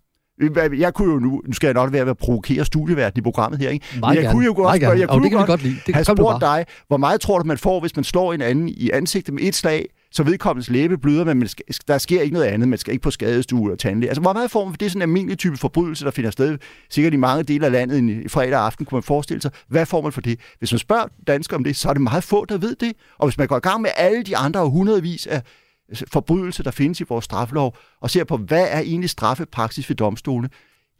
Jeg 0.78 0.94
kunne 0.94 1.12
jo 1.12 1.18
nu, 1.18 1.42
nu 1.46 1.52
skal 1.52 1.66
jeg 1.66 1.74
nok 1.74 1.92
være 1.92 2.04
ved 2.04 2.10
at 2.10 2.18
provokere 2.18 2.64
studieverden 2.64 3.18
i 3.18 3.22
programmet 3.22 3.60
her, 3.60 3.68
ikke? 3.70 3.86
Men 3.94 4.04
jeg 4.04 4.16
gerne. 4.16 4.32
kunne 4.32 4.44
jo 4.44 4.52
godt, 4.56 4.82
jeg 4.82 5.08
kunne 5.08 5.22
det 5.22 5.30
kan 5.30 5.38
godt, 5.38 5.46
godt 5.46 5.62
lide. 5.62 5.76
Det 5.86 5.94
have 5.94 6.04
spurgt 6.04 6.40
dig, 6.40 6.66
hvor 6.88 6.96
meget 6.96 7.20
tror 7.20 7.38
du, 7.38 7.44
man 7.44 7.58
får, 7.58 7.80
hvis 7.80 7.96
man 7.96 8.04
slår 8.04 8.32
en 8.32 8.42
anden 8.42 8.68
i 8.68 8.90
ansigtet 8.90 9.34
med 9.34 9.42
et 9.42 9.54
slag, 9.54 9.86
så 10.12 10.22
vedkommendes 10.22 10.70
læbe 10.70 10.98
bløder, 10.98 11.34
men 11.34 11.48
der 11.88 11.98
sker 11.98 12.20
ikke 12.20 12.34
noget 12.34 12.46
andet. 12.46 12.68
Man 12.68 12.78
skal 12.78 12.92
ikke 12.92 13.02
på 13.02 13.10
skadestue 13.10 13.72
og 13.72 13.78
tandlæge. 13.78 14.10
Altså, 14.10 14.20
hvor 14.20 14.32
meget 14.32 14.50
får 14.50 14.64
man 14.64 14.72
for 14.72 14.76
det 14.76 14.86
er 14.86 14.90
sådan 14.90 14.98
en 14.98 15.02
almindelig 15.02 15.38
type 15.38 15.56
forbrydelse, 15.56 16.04
der 16.04 16.10
finder 16.10 16.30
sted 16.30 16.58
sikkert 16.90 17.14
i 17.14 17.16
mange 17.16 17.42
dele 17.42 17.66
af 17.66 17.72
landet 17.72 17.98
en 17.98 18.28
fredag 18.28 18.60
aften, 18.60 18.86
kunne 18.86 18.96
man 18.96 19.02
forestille 19.02 19.42
sig. 19.42 19.50
Hvad 19.68 19.86
får 19.86 20.00
man 20.02 20.12
for 20.12 20.20
det? 20.20 20.40
Hvis 20.58 20.72
man 20.72 20.78
spørger 20.78 21.04
danskere 21.26 21.56
om 21.56 21.64
det, 21.64 21.76
så 21.76 21.88
er 21.88 21.92
det 21.92 22.02
meget 22.02 22.24
få, 22.24 22.44
der 22.44 22.58
ved 22.58 22.76
det. 22.80 22.92
Og 23.18 23.26
hvis 23.28 23.38
man 23.38 23.48
går 23.48 23.56
i 23.56 23.60
gang 23.60 23.82
med 23.82 23.90
alle 23.96 24.22
de 24.22 24.36
andre 24.36 24.70
hundredvis 24.70 25.26
af 25.26 25.42
forbrydelser, 26.12 26.62
der 26.62 26.70
findes 26.70 27.00
i 27.00 27.04
vores 27.08 27.24
straffelov, 27.24 27.76
og 28.00 28.10
ser 28.10 28.24
på, 28.24 28.36
hvad 28.36 28.66
er 28.70 28.80
egentlig 28.80 29.10
straffepraksis 29.10 29.88
ved 29.88 29.96
domstolene, 29.96 30.48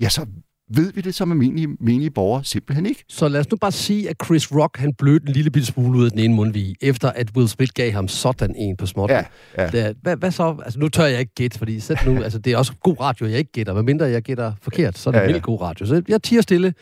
ja, 0.01 0.09
så 0.09 0.27
ved 0.75 0.93
vi 0.93 1.01
det 1.01 1.15
som 1.15 1.33
almindelige, 1.33 1.69
menige 1.81 2.11
borgere 2.11 2.45
simpelthen 2.45 2.87
ikke. 2.87 3.05
Så 3.09 3.29
lad 3.29 3.41
os 3.41 3.51
nu 3.51 3.57
bare 3.57 3.73
sige, 3.73 4.11
at 4.11 4.17
Chris 4.25 4.53
Rock, 4.53 4.79
han 4.79 4.95
blødte 4.95 5.27
en 5.27 5.33
lille 5.33 5.51
bitte 5.51 5.67
smule 5.67 5.99
ud 5.99 6.05
af 6.05 6.11
den 6.11 6.21
ene 6.21 6.35
mundvige, 6.35 6.75
efter 6.81 7.11
at 7.11 7.31
Will 7.37 7.49
Smith 7.49 7.73
gav 7.75 7.93
ham 7.93 8.09
sådan 8.09 8.55
en 8.57 8.77
på 8.77 8.87
småt. 8.87 9.11
Ja, 9.11 9.25
ja. 9.59 9.69
Det, 9.71 9.97
hvad, 10.03 10.17
hvad 10.17 10.31
så? 10.31 10.57
Altså, 10.65 10.79
nu 10.79 10.89
tør 10.89 11.05
jeg 11.05 11.21
ikke 11.21 11.35
gætte, 11.35 11.59
fordi 11.59 11.81
sæt 11.81 12.07
nu, 12.07 12.23
altså, 12.23 12.39
det 12.39 12.53
er 12.53 12.57
også 12.57 12.73
god 12.83 13.01
radio, 13.01 13.27
jeg 13.27 13.39
ikke 13.39 13.53
gætter. 13.53 13.75
Medmindre 13.75 14.07
jeg 14.07 14.23
gætter 14.23 14.53
forkert, 14.63 14.99
så 14.99 15.11
er 15.11 15.13
det 15.13 15.19
ja, 15.19 15.25
ja. 15.25 15.31
vildt 15.31 15.43
god 15.43 15.61
radio. 15.61 15.87
Så 15.87 16.03
jeg 16.09 16.23
tiger 16.23 16.43
stille. 16.43 16.75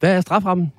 Hvad 0.00 0.16
er 0.16 0.20
straframmen? 0.20 0.72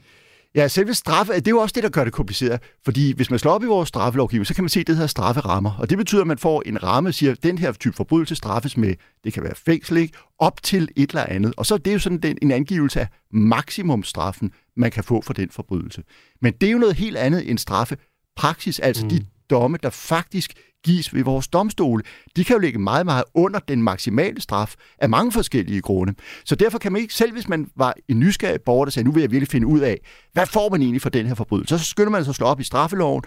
Ja, 0.56 0.68
selve 0.68 0.94
straffe, 0.94 1.34
det 1.34 1.48
er 1.48 1.52
jo 1.52 1.60
også 1.60 1.74
det, 1.74 1.84
der 1.84 1.90
gør 1.90 2.04
det 2.04 2.14
kompliceret. 2.14 2.62
Fordi 2.86 3.14
hvis 3.16 3.30
man 3.30 3.40
slår 3.40 3.52
op 3.52 3.64
i 3.64 3.66
vores 3.66 3.90
straffelovgivning, 3.90 4.48
så 4.48 4.54
kan 4.54 4.64
man 4.64 4.70
se, 4.70 4.80
at 4.80 4.88
det 4.88 4.96
hedder 4.96 5.08
strafferammer. 5.08 5.72
Og 5.80 5.90
det 5.90 5.98
betyder, 5.98 6.22
at 6.22 6.28
man 6.28 6.38
får 6.38 6.64
en 6.66 6.84
ramme, 6.84 7.12
siger, 7.12 7.32
at 7.32 7.44
den 7.44 7.58
her 7.58 7.72
type 7.72 7.96
forbrydelse 7.96 8.36
straffes 8.36 8.78
med, 8.78 8.96
det 9.24 9.34
kan 9.34 9.44
være 9.44 9.56
fængsel, 9.56 9.98
ikke? 9.98 10.18
op 10.40 10.64
til 10.64 10.90
et 10.96 11.10
eller 11.10 11.26
andet. 11.26 11.54
Og 11.58 11.66
så 11.66 11.78
det 11.78 11.88
er 11.88 11.94
jo 11.94 12.00
sådan 12.00 12.18
den, 12.18 12.38
en 12.42 12.52
angivelse 12.52 13.00
af 13.00 13.08
maksimumstraffen, 13.32 14.52
man 14.78 14.92
kan 14.92 15.04
få 15.04 15.22
for 15.22 15.34
den 15.34 15.50
forbrydelse. 15.50 16.04
Men 16.42 16.54
det 16.62 16.68
er 16.68 16.72
jo 16.72 16.78
noget 16.78 16.96
helt 16.96 17.18
andet 17.18 17.50
end 17.50 17.58
straffepraksis, 17.58 18.80
altså 18.80 19.04
mm. 19.04 19.10
de 19.10 19.26
domme, 19.50 19.78
der 19.84 19.90
faktisk 19.90 20.54
gives 20.84 21.14
ved 21.14 21.24
vores 21.24 21.48
domstole, 21.48 22.04
de 22.36 22.44
kan 22.44 22.56
jo 22.56 22.60
ligge 22.60 22.80
meget, 22.80 23.06
meget 23.06 23.24
under 23.34 23.60
den 23.60 23.84
maksimale 23.84 24.42
straf 24.42 24.76
af 24.98 25.10
mange 25.10 25.32
forskellige 25.32 25.82
grunde. 25.82 26.14
Så 26.46 26.56
derfor 26.56 26.78
kan 26.78 26.92
man 26.92 27.02
ikke, 27.02 27.14
selv 27.14 27.32
hvis 27.32 27.48
man 27.48 27.68
var 27.76 27.94
en 28.08 28.20
nysgerrig 28.20 28.62
borger, 28.62 28.86
der 28.86 28.92
sagde, 28.92 29.06
nu 29.06 29.12
vil 29.12 29.22
jeg 29.22 29.32
virkelig 29.32 29.50
finde 29.50 29.68
ud 29.68 29.80
af, 29.80 30.00
hvad 30.34 30.46
får 30.46 30.70
man 30.70 30.82
egentlig 30.82 31.02
for 31.02 31.10
den 31.10 31.26
her 31.26 31.36
forbrydelse, 31.36 31.80
så 31.80 31.86
skynder 31.86 32.10
man 32.10 32.24
sig 32.24 32.32
at 32.32 32.36
slå 32.36 32.46
op 32.46 32.60
i 32.60 32.64
straffeloven, 32.64 33.24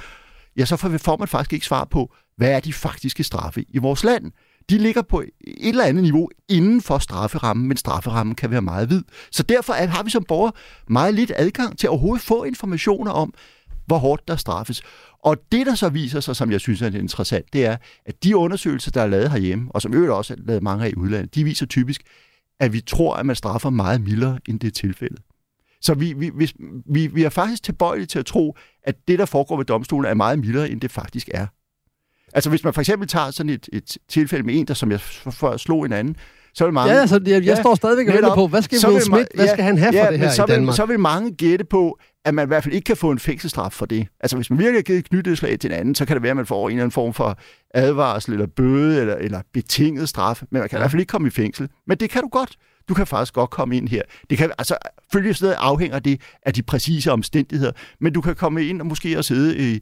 ja, 0.57 0.65
så 0.65 0.77
får 0.77 1.17
man 1.17 1.29
faktisk 1.29 1.53
ikke 1.53 1.67
svar 1.67 1.85
på, 1.85 2.15
hvad 2.37 2.51
er 2.51 2.61
de 2.61 2.73
faktiske 2.73 3.25
straffe 3.25 3.65
i 3.69 3.79
vores 3.79 4.05
land. 4.05 4.33
De 4.71 4.79
ligger 4.79 5.03
på 5.03 5.21
et 5.21 5.69
eller 5.69 5.85
andet 5.85 6.03
niveau 6.03 6.29
inden 6.49 6.81
for 6.81 6.99
strafferammen, 6.99 7.69
men 7.69 7.77
strafferammen 7.77 8.35
kan 8.35 8.51
være 8.51 8.63
meget 8.63 8.91
vid. 8.91 9.03
Så 9.31 9.43
derfor 9.43 9.73
har 9.73 10.03
vi 10.03 10.11
som 10.11 10.25
borger 10.29 10.51
meget 10.89 11.15
lidt 11.15 11.33
adgang 11.37 11.79
til 11.79 11.87
at 11.87 11.91
overhovedet 11.91 12.25
få 12.25 12.45
informationer 12.45 13.11
om, 13.11 13.35
hvor 13.93 13.99
hårdt 13.99 14.29
der 14.29 14.37
straffes. 14.37 14.83
Og 15.25 15.37
det, 15.53 15.67
der 15.67 15.75
så 15.75 15.89
viser 15.89 16.21
sig, 16.21 16.37
som 16.37 16.51
jeg 16.51 16.61
synes 16.61 16.83
er 16.83 16.91
interessant, 16.91 17.53
det 17.53 17.67
er, 17.67 17.77
at 18.07 18.25
de 18.25 18.37
undersøgelser, 18.37 18.91
der 18.91 19.03
er 19.03 19.07
lavet 19.07 19.31
herhjemme, 19.31 19.71
og 19.71 19.83
som 19.83 19.95
øvrigt 19.95 20.13
også 20.13 20.35
er 20.35 20.39
lavet 20.47 20.63
mange 20.63 20.85
af 20.85 20.91
i 20.91 20.95
udlandet, 20.97 21.35
de 21.35 21.45
viser 21.45 21.67
typisk, 21.67 22.03
at 22.61 22.73
vi 22.73 22.81
tror, 22.81 23.17
at 23.17 23.27
man 23.27 23.37
straffer 23.37 23.71
meget 23.71 24.01
mildere, 24.01 24.39
end 24.49 24.61
det 24.61 24.67
er 24.67 24.73
tilfældet. 24.73 25.21
Så 25.81 25.95
vi, 25.95 26.13
vi, 26.13 26.31
hvis, 26.35 26.55
vi, 26.87 27.07
vi 27.07 27.23
er 27.23 27.29
faktisk 27.29 27.63
tilbøjelige 27.63 28.07
til 28.07 28.19
at 28.19 28.27
tro, 28.27 28.57
at 28.83 29.09
det, 29.09 29.19
der 29.19 29.27
foregår 29.27 29.57
ved 29.57 29.65
domstolen, 29.65 30.11
er 30.11 30.15
meget 30.15 30.39
mildere, 30.39 30.71
end 30.71 30.81
det 30.81 30.91
faktisk 30.91 31.29
er. 31.35 31.47
Altså 32.33 32.51
hvis 32.51 32.65
man 32.65 32.75
for 32.75 32.81
eksempel 32.81 33.09
tager 33.09 33.31
sådan 33.31 33.51
et, 33.51 33.69
et 33.73 33.97
tilfælde 34.09 34.47
med 34.47 34.59
en, 34.59 34.67
der 34.67 34.75
som 34.75 34.91
jeg 34.91 35.01
før 35.01 35.57
slog 35.57 35.85
en 35.85 35.93
anden, 35.93 36.17
så 36.55 36.65
vil 36.65 36.75
mange... 36.75 36.95
Ja, 36.95 37.01
altså, 37.01 37.21
jeg, 37.25 37.33
jeg 37.33 37.43
ja, 37.43 37.61
står 37.61 37.75
stadigvæk 37.75 38.09
og 38.09 38.15
venter 38.15 38.35
på, 38.35 38.47
hvad 38.47 38.63
skal 38.63 38.79
Will 38.89 39.03
Smith, 39.03 39.27
hvad 39.35 39.49
skal 39.49 39.65
han 39.65 39.79
have 39.79 39.95
ja, 39.95 40.07
for 40.07 40.11
det 40.11 40.19
her 40.19 40.31
så 40.31 40.45
i 40.45 40.47
Danmark? 40.47 40.73
Vil, 40.73 40.77
så 40.77 40.87
vil 40.87 41.01
mange 41.01 41.33
gætte 41.33 41.65
på, 41.65 41.99
at 42.25 42.35
man 42.35 42.47
i 42.47 42.49
hvert 42.49 42.65
fald 42.65 42.75
ikke 42.75 42.85
kan 42.85 42.97
få 42.97 43.11
en 43.11 43.19
fængselsstraf 43.19 43.73
for 43.73 43.87
det. 43.87 44.07
Altså 44.21 44.37
hvis 44.37 44.51
man 44.51 44.59
virkelig 44.59 44.79
har 44.79 44.83
givet 44.83 45.09
knytteslag 45.09 45.59
til 45.59 45.71
en 45.71 45.77
anden, 45.77 45.95
så 45.95 46.05
kan 46.05 46.17
det 46.17 46.23
være, 46.23 46.31
at 46.31 46.37
man 46.37 46.47
får 46.47 46.69
en 46.69 46.73
eller 46.73 46.83
anden 46.83 46.93
form 46.93 47.15
for 47.15 47.39
advarsel 47.75 48.33
eller 48.33 48.47
bøde 48.47 49.01
eller, 49.01 49.15
eller 49.15 49.41
betinget 49.53 50.09
straf, 50.09 50.43
men 50.51 50.61
man 50.61 50.69
kan 50.69 50.77
ja. 50.77 50.79
i 50.79 50.81
hvert 50.81 50.91
fald 50.91 51.01
ikke 51.01 51.11
komme 51.11 51.29
i 51.29 51.31
fængsel. 51.31 51.69
Men 51.87 51.99
det 51.99 52.11
kan 52.11 52.23
du 52.23 52.29
godt. 52.29 52.57
Du 52.89 52.95
kan 52.95 53.07
faktisk 53.07 53.35
godt 53.35 53.51
komme 53.51 53.77
ind 53.77 53.89
her. 53.89 54.03
Det 54.31 54.39
kan, 54.39 54.53
altså, 54.59 54.77
følge 55.13 55.35
stedet 55.35 55.55
afhænger 55.59 55.99
det 55.99 56.21
af 56.43 56.55
de 56.55 56.63
præcise 56.63 57.13
omstændigheder, 57.13 57.73
men 58.01 58.13
du 58.13 58.21
kan 58.21 58.35
komme 58.35 58.65
ind 58.67 58.81
og 58.81 58.87
måske 58.87 59.19
og 59.19 59.25
sidde 59.25 59.73
i, 59.73 59.81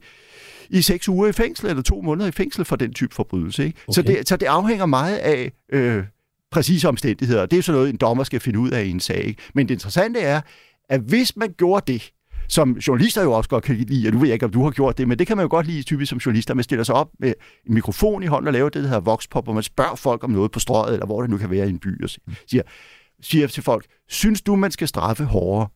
i 0.69 0.81
seks 0.81 1.09
uger 1.09 1.27
i 1.27 1.31
fængsel, 1.31 1.69
eller 1.69 1.83
to 1.83 2.01
måneder 2.01 2.27
i 2.27 2.31
fængsel 2.31 2.65
for 2.65 2.75
den 2.75 2.93
type 2.93 3.15
forbrydelse. 3.15 3.65
Ikke? 3.65 3.79
Okay. 3.87 3.93
Så, 3.93 4.01
det, 4.01 4.29
så 4.29 4.37
det 4.37 4.45
afhænger 4.45 4.85
meget 4.85 5.17
af 5.17 5.51
øh, 5.73 6.03
præcise 6.51 6.87
omstændigheder. 6.87 7.45
Det 7.45 7.59
er 7.59 7.63
sådan 7.63 7.77
noget, 7.77 7.89
en 7.89 7.97
dommer 7.97 8.23
skal 8.23 8.39
finde 8.39 8.59
ud 8.59 8.71
af 8.71 8.83
i 8.83 8.89
en 8.89 8.99
sag. 8.99 9.23
Ikke? 9.23 9.41
Men 9.55 9.67
det 9.67 9.73
interessante 9.73 10.19
er, 10.19 10.41
at 10.89 11.01
hvis 11.01 11.35
man 11.35 11.53
gjorde 11.57 11.93
det, 11.93 12.11
som 12.49 12.71
journalister 12.71 13.23
jo 13.23 13.31
også 13.31 13.49
godt 13.49 13.63
kan 13.63 13.75
lide, 13.75 14.07
og 14.07 14.13
nu 14.13 14.19
ved 14.19 14.27
jeg 14.27 14.33
ikke, 14.33 14.45
om 14.45 14.51
du 14.51 14.63
har 14.63 14.71
gjort 14.71 14.97
det, 14.97 15.07
men 15.07 15.19
det 15.19 15.27
kan 15.27 15.37
man 15.37 15.43
jo 15.43 15.49
godt 15.49 15.67
lide 15.67 15.83
typisk 15.83 16.09
som 16.09 16.17
journalister, 16.17 16.53
man 16.53 16.63
stiller 16.63 16.83
sig 16.83 16.95
op 16.95 17.09
med 17.19 17.33
en 17.67 17.73
mikrofon 17.73 18.23
i 18.23 18.25
hånden 18.25 18.47
og 18.47 18.53
laver 18.53 18.69
det, 18.69 18.83
der 18.83 18.89
hedder 18.89 19.01
voxpop, 19.01 19.43
hvor 19.43 19.53
man 19.53 19.63
spørger 19.63 19.95
folk 19.95 20.23
om 20.23 20.29
noget 20.29 20.51
på 20.51 20.59
strøget, 20.59 20.93
eller 20.93 21.05
hvor 21.05 21.21
det 21.21 21.29
nu 21.29 21.37
kan 21.37 21.49
være 21.51 21.67
i 21.67 21.69
en 21.69 21.79
by, 21.79 22.03
og 22.03 22.09
siger, 22.47 22.63
siger 23.21 23.47
til 23.47 23.63
folk, 23.63 23.85
synes 24.09 24.41
du, 24.41 24.55
man 24.55 24.71
skal 24.71 24.87
straffe 24.87 25.23
hårdere? 25.23 25.67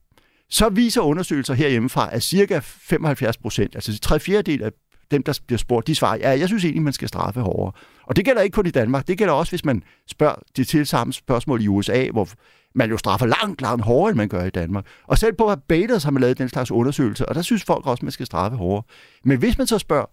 Så 0.50 0.70
viser 0.70 1.02
undersøgelser 1.02 1.54
herhjemmefra, 1.54 2.10
at 2.16 2.24
cirka 2.24 2.60
75 2.64 3.38
procent, 3.38 3.76
altså 3.76 4.00
tre 4.00 4.20
fjerdedel 4.20 4.64
af 4.64 4.72
dem, 5.12 5.24
der 5.24 5.40
bliver 5.48 5.58
spurgt, 5.58 5.88
de 5.88 5.96
svarer, 5.96 6.18
ja, 6.18 6.30
jeg 6.30 6.48
synes 6.48 6.64
egentlig, 6.64 6.84
man 6.84 6.94
skal 6.94 7.08
straffe 7.08 7.42
hårdere. 7.42 7.72
Og 8.04 8.16
det 8.16 8.26
gælder 8.26 8.42
ikke 8.42 8.56
kun 8.56 8.66
i 8.66 8.72
Danmark, 8.72 9.08
det 9.08 9.18
gælder 9.18 9.34
også, 9.34 9.52
hvis 9.52 9.66
man 9.66 9.84
spørger 10.08 10.36
de 10.58 10.64
tilsamme 10.64 11.14
spørgsmål 11.14 11.62
i 11.62 11.68
USA, 11.68 12.10
hvor 12.12 12.30
man 12.76 12.90
jo 12.90 12.98
straffer 12.98 13.26
langt, 13.26 13.62
langt 13.62 13.84
hårdere, 13.86 14.10
end 14.10 14.18
man 14.18 14.30
gør 14.30 14.44
i 14.44 14.50
Danmark. 14.50 14.86
Og 15.08 15.18
selv 15.18 15.34
på 15.34 15.46
Barbados 15.46 16.04
har 16.04 16.12
man 16.12 16.22
lavet 16.22 16.38
den 16.38 16.50
slags 16.50 16.72
undersøgelser, 16.72 17.26
og 17.26 17.36
der 17.36 17.42
synes 17.42 17.64
folk 17.64 17.88
også, 17.88 18.06
man 18.06 18.12
skal 18.12 18.26
straffe 18.26 18.58
hårdere. 18.58 18.84
Men 19.24 19.40
hvis 19.40 19.58
man 19.58 19.68
så 19.68 19.78
spørger, 19.78 20.06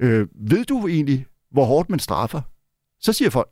øh, 0.00 0.26
ved 0.34 0.64
du 0.64 0.86
egentlig, 0.86 1.26
hvor 1.50 1.64
hårdt 1.64 1.90
man 1.90 1.98
straffer? 1.98 2.40
Så 3.00 3.12
siger 3.12 3.30
folk, 3.30 3.48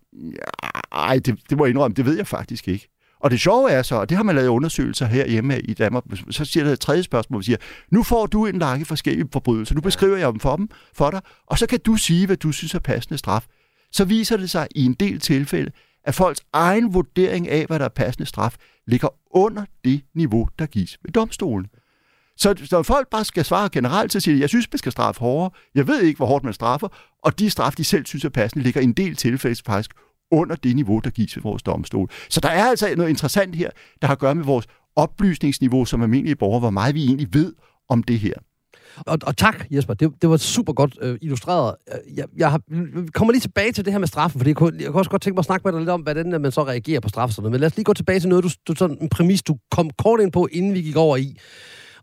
nej, 0.92 1.18
det, 1.24 1.38
det 1.50 1.58
må 1.58 1.64
jeg 1.64 1.70
indrømme, 1.70 1.94
det 1.94 2.04
ved 2.04 2.16
jeg 2.16 2.26
faktisk 2.26 2.68
ikke. 2.68 2.88
Og 3.24 3.30
det 3.30 3.40
sjove 3.40 3.70
er 3.70 3.82
så, 3.82 3.94
og 3.94 4.08
det 4.08 4.16
har 4.16 4.24
man 4.24 4.34
lavet 4.34 4.48
undersøgelser 4.48 5.06
her 5.06 5.28
hjemme 5.28 5.60
i 5.60 5.74
Danmark, 5.74 6.04
så 6.30 6.44
siger 6.44 6.64
der 6.64 6.72
et 6.72 6.80
tredje 6.80 7.02
spørgsmål, 7.02 7.36
hvor 7.36 7.42
siger, 7.42 7.56
nu 7.90 8.02
får 8.02 8.26
du 8.26 8.46
en 8.46 8.64
række 8.64 8.84
forskellige 8.84 9.28
forbrydelser, 9.32 9.74
nu 9.74 9.80
beskriver 9.80 10.16
jeg 10.16 10.32
dem 10.32 10.40
for, 10.40 10.56
dem 10.56 10.68
for 10.94 11.10
dig, 11.10 11.20
og 11.46 11.58
så 11.58 11.66
kan 11.66 11.80
du 11.80 11.96
sige, 11.96 12.26
hvad 12.26 12.36
du 12.36 12.52
synes 12.52 12.74
er 12.74 12.78
passende 12.78 13.18
straf. 13.18 13.46
Så 13.92 14.04
viser 14.04 14.36
det 14.36 14.50
sig 14.50 14.68
i 14.74 14.84
en 14.84 14.94
del 14.94 15.20
tilfælde, 15.20 15.70
at 16.04 16.14
folks 16.14 16.40
egen 16.52 16.94
vurdering 16.94 17.48
af, 17.48 17.66
hvad 17.66 17.78
der 17.78 17.84
er 17.84 17.88
passende 17.88 18.26
straf, 18.26 18.56
ligger 18.86 19.08
under 19.30 19.64
det 19.84 20.00
niveau, 20.14 20.48
der 20.58 20.66
gives 20.66 20.98
ved 21.02 21.12
domstolen. 21.12 21.66
Så, 22.36 22.54
så 22.64 22.82
folk 22.82 23.10
bare 23.10 23.24
skal 23.24 23.44
svare 23.44 23.68
generelt, 23.68 24.12
så 24.12 24.20
siger 24.20 24.34
de, 24.34 24.40
jeg 24.40 24.48
synes, 24.48 24.68
man 24.72 24.78
skal 24.78 24.92
straffe 24.92 25.20
hårdere. 25.20 25.50
Jeg 25.74 25.86
ved 25.86 26.02
ikke, 26.02 26.16
hvor 26.16 26.26
hårdt 26.26 26.44
man 26.44 26.52
straffer. 26.52 26.88
Og 27.22 27.38
de 27.38 27.50
straf, 27.50 27.72
de 27.72 27.84
selv 27.84 28.06
synes 28.06 28.24
er 28.24 28.28
passende, 28.28 28.64
ligger 28.64 28.80
i 28.80 28.84
en 28.84 28.92
del 28.92 29.16
tilfælde 29.16 29.62
faktisk 29.66 29.90
under 30.34 30.56
det 30.56 30.76
niveau, 30.76 30.98
der 30.98 31.10
gives 31.10 31.36
ved 31.36 31.42
vores 31.42 31.62
domstol. 31.62 32.10
Så 32.30 32.40
der 32.40 32.48
er 32.48 32.64
altså 32.64 32.94
noget 32.96 33.10
interessant 33.10 33.56
her, 33.56 33.70
der 34.00 34.06
har 34.06 34.14
at 34.14 34.18
gøre 34.18 34.34
med 34.34 34.44
vores 34.44 34.66
oplysningsniveau 34.96 35.84
som 35.84 36.02
almindelige 36.02 36.36
borgere, 36.36 36.60
hvor 36.60 36.70
meget 36.70 36.94
vi 36.94 37.04
egentlig 37.04 37.28
ved 37.32 37.52
om 37.88 38.02
det 38.02 38.18
her. 38.18 38.34
Og, 38.96 39.18
og 39.22 39.36
tak, 39.36 39.66
Jesper. 39.70 39.94
Det, 39.94 40.12
det 40.22 40.30
var 40.30 40.36
super 40.36 40.72
godt 40.72 40.98
øh, 41.00 41.18
illustreret. 41.22 41.74
Øh, 41.92 42.18
jeg, 42.18 42.24
jeg 42.36 42.50
har, 42.50 42.60
kommer 43.14 43.32
lige 43.32 43.40
tilbage 43.40 43.72
til 43.72 43.84
det 43.84 43.92
her 43.92 44.00
med 44.00 44.08
straffen, 44.08 44.40
for 44.40 44.48
jeg 44.48 44.56
kunne, 44.56 44.76
jeg 44.80 44.86
kunne 44.86 45.00
også 45.00 45.10
godt 45.10 45.22
tænke 45.22 45.34
mig 45.34 45.40
at 45.40 45.44
snakke 45.44 45.62
med 45.64 45.72
dig 45.72 45.80
lidt 45.80 45.90
om, 45.90 46.00
hvordan 46.00 46.40
man 46.42 46.52
så 46.52 46.64
reagerer 46.64 47.00
på 47.00 47.08
straf. 47.08 47.30
Sådan 47.30 47.50
Men 47.50 47.60
lad 47.60 47.66
os 47.66 47.76
lige 47.76 47.84
gå 47.84 47.92
tilbage 47.92 48.20
til 48.20 48.28
noget, 48.28 48.44
du, 48.44 48.50
du 48.68 48.74
sådan 48.74 48.98
en 49.00 49.08
præmis, 49.08 49.42
du 49.42 49.56
kom 49.70 49.90
kort 49.90 50.20
ind 50.20 50.32
på, 50.32 50.48
inden 50.52 50.74
vi 50.74 50.82
gik 50.82 50.96
over 50.96 51.16
i, 51.16 51.36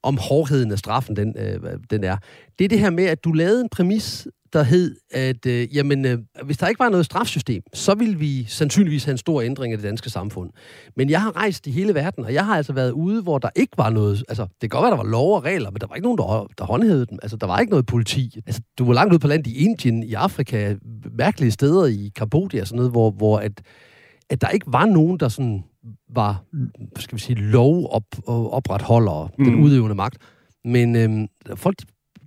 om 0.03 0.17
hårdheden 0.17 0.71
af 0.71 0.79
straffen, 0.79 1.15
den, 1.15 1.35
øh, 1.37 1.59
den 1.89 2.03
er. 2.03 2.17
Det 2.59 2.65
er 2.65 2.69
det 2.69 2.79
her 2.79 2.89
med, 2.89 3.03
at 3.03 3.23
du 3.23 3.31
lavede 3.31 3.61
en 3.61 3.69
præmis 3.69 4.27
der 4.53 4.63
hed, 4.63 4.95
at 5.11 5.45
øh, 5.45 5.75
jamen, 5.75 6.05
øh, 6.05 6.17
hvis 6.43 6.57
der 6.57 6.67
ikke 6.67 6.79
var 6.79 6.89
noget 6.89 7.05
strafsystem, 7.05 7.63
så 7.73 7.95
ville 7.95 8.15
vi 8.15 8.43
sandsynligvis 8.43 9.03
have 9.03 9.11
en 9.11 9.17
stor 9.17 9.41
ændring 9.41 9.73
af 9.73 9.77
det 9.77 9.87
danske 9.87 10.09
samfund. 10.09 10.49
Men 10.95 11.09
jeg 11.09 11.21
har 11.21 11.35
rejst 11.35 11.67
i 11.67 11.71
hele 11.71 11.93
verden, 11.93 12.25
og 12.25 12.33
jeg 12.33 12.45
har 12.45 12.57
altså 12.57 12.73
været 12.73 12.91
ude, 12.91 13.21
hvor 13.21 13.37
der 13.37 13.49
ikke 13.55 13.77
var 13.77 13.89
noget... 13.89 14.23
Altså, 14.29 14.43
det 14.43 14.61
kan 14.61 14.69
godt 14.69 14.83
være, 14.83 14.91
der 14.91 15.03
var 15.03 15.11
lov 15.11 15.35
og 15.35 15.43
regler, 15.43 15.71
men 15.71 15.81
der 15.81 15.87
var 15.87 15.95
ikke 15.95 16.05
nogen, 16.05 16.17
der, 16.17 16.47
der 16.57 16.65
håndhævede 16.65 17.05
dem. 17.05 17.19
Altså, 17.21 17.37
der 17.37 17.47
var 17.47 17.59
ikke 17.59 17.69
noget 17.69 17.85
politi. 17.85 18.39
Altså, 18.45 18.61
du 18.77 18.85
var 18.85 18.93
langt 18.93 19.13
ude 19.13 19.19
på 19.19 19.27
land 19.27 19.47
i 19.47 19.65
Indien, 19.65 20.03
i 20.03 20.13
Afrika, 20.13 20.75
mærkelige 21.17 21.51
steder 21.51 21.85
i 21.85 22.11
Kambodja 22.15 22.61
og 22.61 22.67
sådan 22.67 22.77
noget, 22.77 22.91
hvor, 22.91 23.11
hvor 23.11 23.37
at, 23.37 23.61
at 24.29 24.41
der 24.41 24.49
ikke 24.49 24.65
var 24.69 24.85
nogen, 24.85 25.19
der 25.19 25.29
sådan 25.29 25.63
var, 26.09 26.43
skal 26.99 27.15
vi 27.15 27.21
sige, 27.21 27.35
lov 27.35 27.87
op, 27.91 28.03
opretholder 28.27 29.29
mm. 29.37 29.45
den 29.45 29.55
udøvende 29.55 29.95
magt. 29.95 30.17
Men 30.65 30.95
øhm, 30.95 31.27
folk 31.55 31.75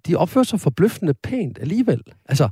de 0.06 0.16
opfører 0.16 0.44
sig 0.44 0.60
forbløffende 0.60 1.14
pænt 1.14 1.58
alligevel. 1.60 2.02
Altså, 2.26 2.44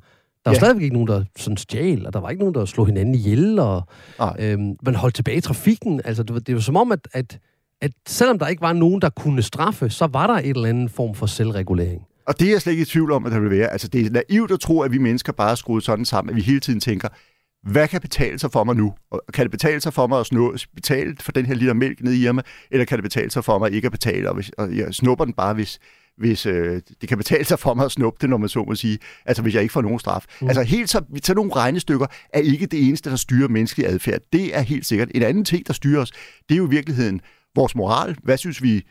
der 0.45 0.51
var 0.51 0.53
ja. 0.53 0.59
stadigvæk 0.59 0.83
ikke 0.83 0.95
nogen, 0.95 1.09
der 1.09 1.25
sådan 1.37 1.57
stjal, 1.57 2.07
og 2.07 2.13
der 2.13 2.21
var 2.21 2.31
ikke 2.31 2.41
nogen, 2.41 2.55
der 2.55 2.65
slog 2.65 2.87
hinanden 2.87 3.15
ihjel, 3.15 3.59
og 3.59 3.83
øhm, 4.39 4.77
man 4.83 4.95
holdt 4.95 5.15
tilbage 5.15 5.37
i 5.37 5.41
trafikken. 5.41 6.01
Altså, 6.05 6.23
det 6.23 6.35
var, 6.35 6.41
det 6.41 6.55
var 6.55 6.61
som 6.61 6.77
om, 6.77 6.93
at, 6.93 7.09
at, 7.13 7.39
at 7.81 7.93
selvom 8.09 8.39
der 8.39 8.47
ikke 8.47 8.63
var 8.63 8.73
nogen, 8.73 9.03
der 9.03 9.11
kunne 9.11 9.43
straffe, 9.43 9.91
så 9.91 10.07
var 10.07 10.27
der 10.27 10.35
et 10.35 10.49
eller 10.49 10.69
andet 10.69 10.91
form 10.91 11.15
for 11.15 11.27
selvregulering. 11.27 12.03
Og 12.27 12.41
det 12.41 12.47
er 12.47 12.53
jeg 12.53 12.63
slet 12.63 12.73
ikke 12.73 12.83
i 12.83 12.85
tvivl 12.85 13.13
om, 13.13 13.27
at 13.27 13.33
der 13.33 13.41
vil 13.41 13.51
være. 13.51 13.69
Altså, 13.69 13.89
det 13.89 14.07
er 14.07 14.11
naivt 14.11 14.51
at 14.51 14.61
tro, 14.61 14.81
at 14.81 14.93
vi 14.93 14.99
mennesker 14.99 15.33
bare 15.33 15.51
er 15.51 15.55
skruet 15.55 15.85
sådan 15.85 16.05
sammen, 16.05 16.31
at 16.31 16.37
vi 16.37 16.43
hele 16.43 16.61
tiden 16.61 16.81
tænker, 16.81 17.09
hvad 17.63 17.89
kan 17.89 18.01
betale 18.01 18.39
sig 18.39 18.53
for 18.53 18.65
mig 18.65 18.77
nu? 18.77 18.95
Og 19.11 19.23
kan 19.35 19.45
det 19.45 19.51
betale 19.51 19.81
sig 19.81 19.93
for 19.93 20.07
mig 20.07 20.21
at 20.21 20.27
snå, 20.27 20.57
betale 20.75 21.17
for 21.21 21.33
den 21.33 21.47
her 21.47 21.55
liter 21.55 21.75
mælk 21.75 22.01
ned 22.01 22.13
i 22.13 22.25
Irma, 22.25 22.43
eller 22.71 22.85
kan 22.85 22.99
det 22.99 23.03
betale 23.03 23.31
sig 23.31 23.45
for 23.45 23.59
mig 23.59 23.73
ikke 23.73 23.87
at 23.87 23.93
betale, 23.93 24.29
og, 24.29 24.35
hvis, 24.35 24.51
og 24.59 24.77
jeg 24.77 24.95
snupper 24.95 25.25
den 25.25 25.35
bare, 25.35 25.55
hvis, 25.55 25.79
hvis 26.19 26.47
øh, 26.47 26.81
det 27.01 27.09
kan 27.09 27.19
betale 27.19 27.45
sig 27.45 27.59
for 27.59 27.75
mig 27.75 27.85
at 27.85 27.93
snuppe 27.93 28.19
det, 28.21 28.31
når 28.31 28.37
man 28.37 28.49
så 28.49 28.65
må 28.65 28.75
sige. 28.75 28.99
Altså 29.27 29.43
hvis 29.43 29.55
jeg 29.55 29.63
ikke 29.63 29.73
får 29.73 29.83
nogen 29.83 29.99
straf. 29.99 30.25
Mm. 30.41 30.49
Altså 30.49 30.63
helt 30.63 30.91
så, 30.91 31.01
så 31.23 31.35
nogle 31.35 31.55
regnestykker 31.57 32.07
er 32.33 32.41
ikke 32.41 32.67
det 32.67 32.89
eneste, 32.89 33.11
der 33.11 33.17
styrer 33.17 33.49
menneskelig 33.49 33.87
adfærd. 33.87 34.21
Det 34.33 34.57
er 34.57 34.61
helt 34.61 34.87
sikkert. 34.87 35.09
En 35.15 35.23
anden 35.23 35.45
ting, 35.45 35.67
der 35.67 35.73
styrer 35.73 36.01
os, 36.01 36.11
det 36.49 36.55
er 36.55 36.57
jo 36.57 36.67
i 36.67 36.71
virkeligheden 36.71 37.21
vores 37.55 37.75
moral. 37.75 38.17
Hvad 38.23 38.37
synes 38.37 38.63
vi, 38.63 38.83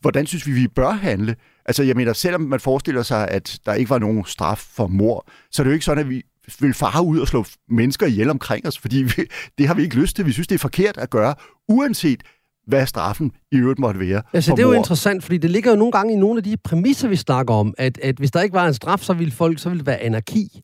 hvordan 0.00 0.26
synes 0.26 0.46
vi, 0.46 0.52
vi 0.52 0.68
bør 0.68 0.90
handle? 0.90 1.36
Altså 1.64 1.82
jeg 1.82 1.96
mener, 1.96 2.12
selvom 2.12 2.40
man 2.40 2.60
forestiller 2.60 3.02
sig, 3.02 3.28
at 3.28 3.58
der 3.66 3.74
ikke 3.74 3.90
var 3.90 3.98
nogen 3.98 4.24
straf 4.24 4.58
for 4.58 4.86
mor, 4.86 5.26
så 5.50 5.62
er 5.62 5.64
det 5.64 5.70
jo 5.70 5.74
ikke 5.74 5.84
sådan, 5.84 6.04
at 6.04 6.10
vi 6.10 6.22
vil 6.60 6.74
fare 6.74 7.04
ud 7.04 7.18
og 7.18 7.28
slå 7.28 7.44
mennesker 7.68 8.06
ihjel 8.06 8.30
omkring 8.30 8.66
os, 8.66 8.78
fordi 8.78 9.02
vi, 9.02 9.12
det 9.58 9.66
har 9.66 9.74
vi 9.74 9.82
ikke 9.82 9.96
lyst 9.96 10.16
til. 10.16 10.26
Vi 10.26 10.32
synes, 10.32 10.46
det 10.46 10.54
er 10.54 10.58
forkert 10.58 10.96
at 10.96 11.10
gøre, 11.10 11.34
uanset 11.68 12.22
hvad 12.66 12.86
straffen 12.86 13.32
i 13.52 13.56
øvrigt 13.56 13.78
måtte 13.78 14.00
være. 14.00 14.22
Altså, 14.32 14.50
det 14.50 14.58
er 14.58 14.62
jo 14.62 14.68
mor. 14.68 14.74
interessant, 14.74 15.22
fordi 15.22 15.38
det 15.38 15.50
ligger 15.50 15.70
jo 15.70 15.76
nogle 15.76 15.92
gange 15.92 16.12
i 16.12 16.16
nogle 16.16 16.38
af 16.38 16.44
de 16.44 16.56
præmisser, 16.64 17.08
vi 17.08 17.16
snakker 17.16 17.54
om, 17.54 17.74
at, 17.78 17.98
at 17.98 18.16
hvis 18.16 18.30
der 18.30 18.40
ikke 18.42 18.54
var 18.54 18.66
en 18.66 18.74
straf, 18.74 19.00
så 19.00 19.12
ville 19.12 19.32
folk, 19.32 19.58
så 19.58 19.68
ville 19.68 19.78
det 19.78 19.86
være 19.86 19.98
anarki. 19.98 20.60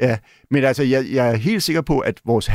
Ja, 0.00 0.18
men 0.50 0.64
altså, 0.64 0.82
jeg, 0.82 1.06
jeg 1.12 1.28
er 1.28 1.36
helt 1.36 1.62
sikker 1.62 1.80
på, 1.80 1.98
at 1.98 2.20
vores 2.24 2.50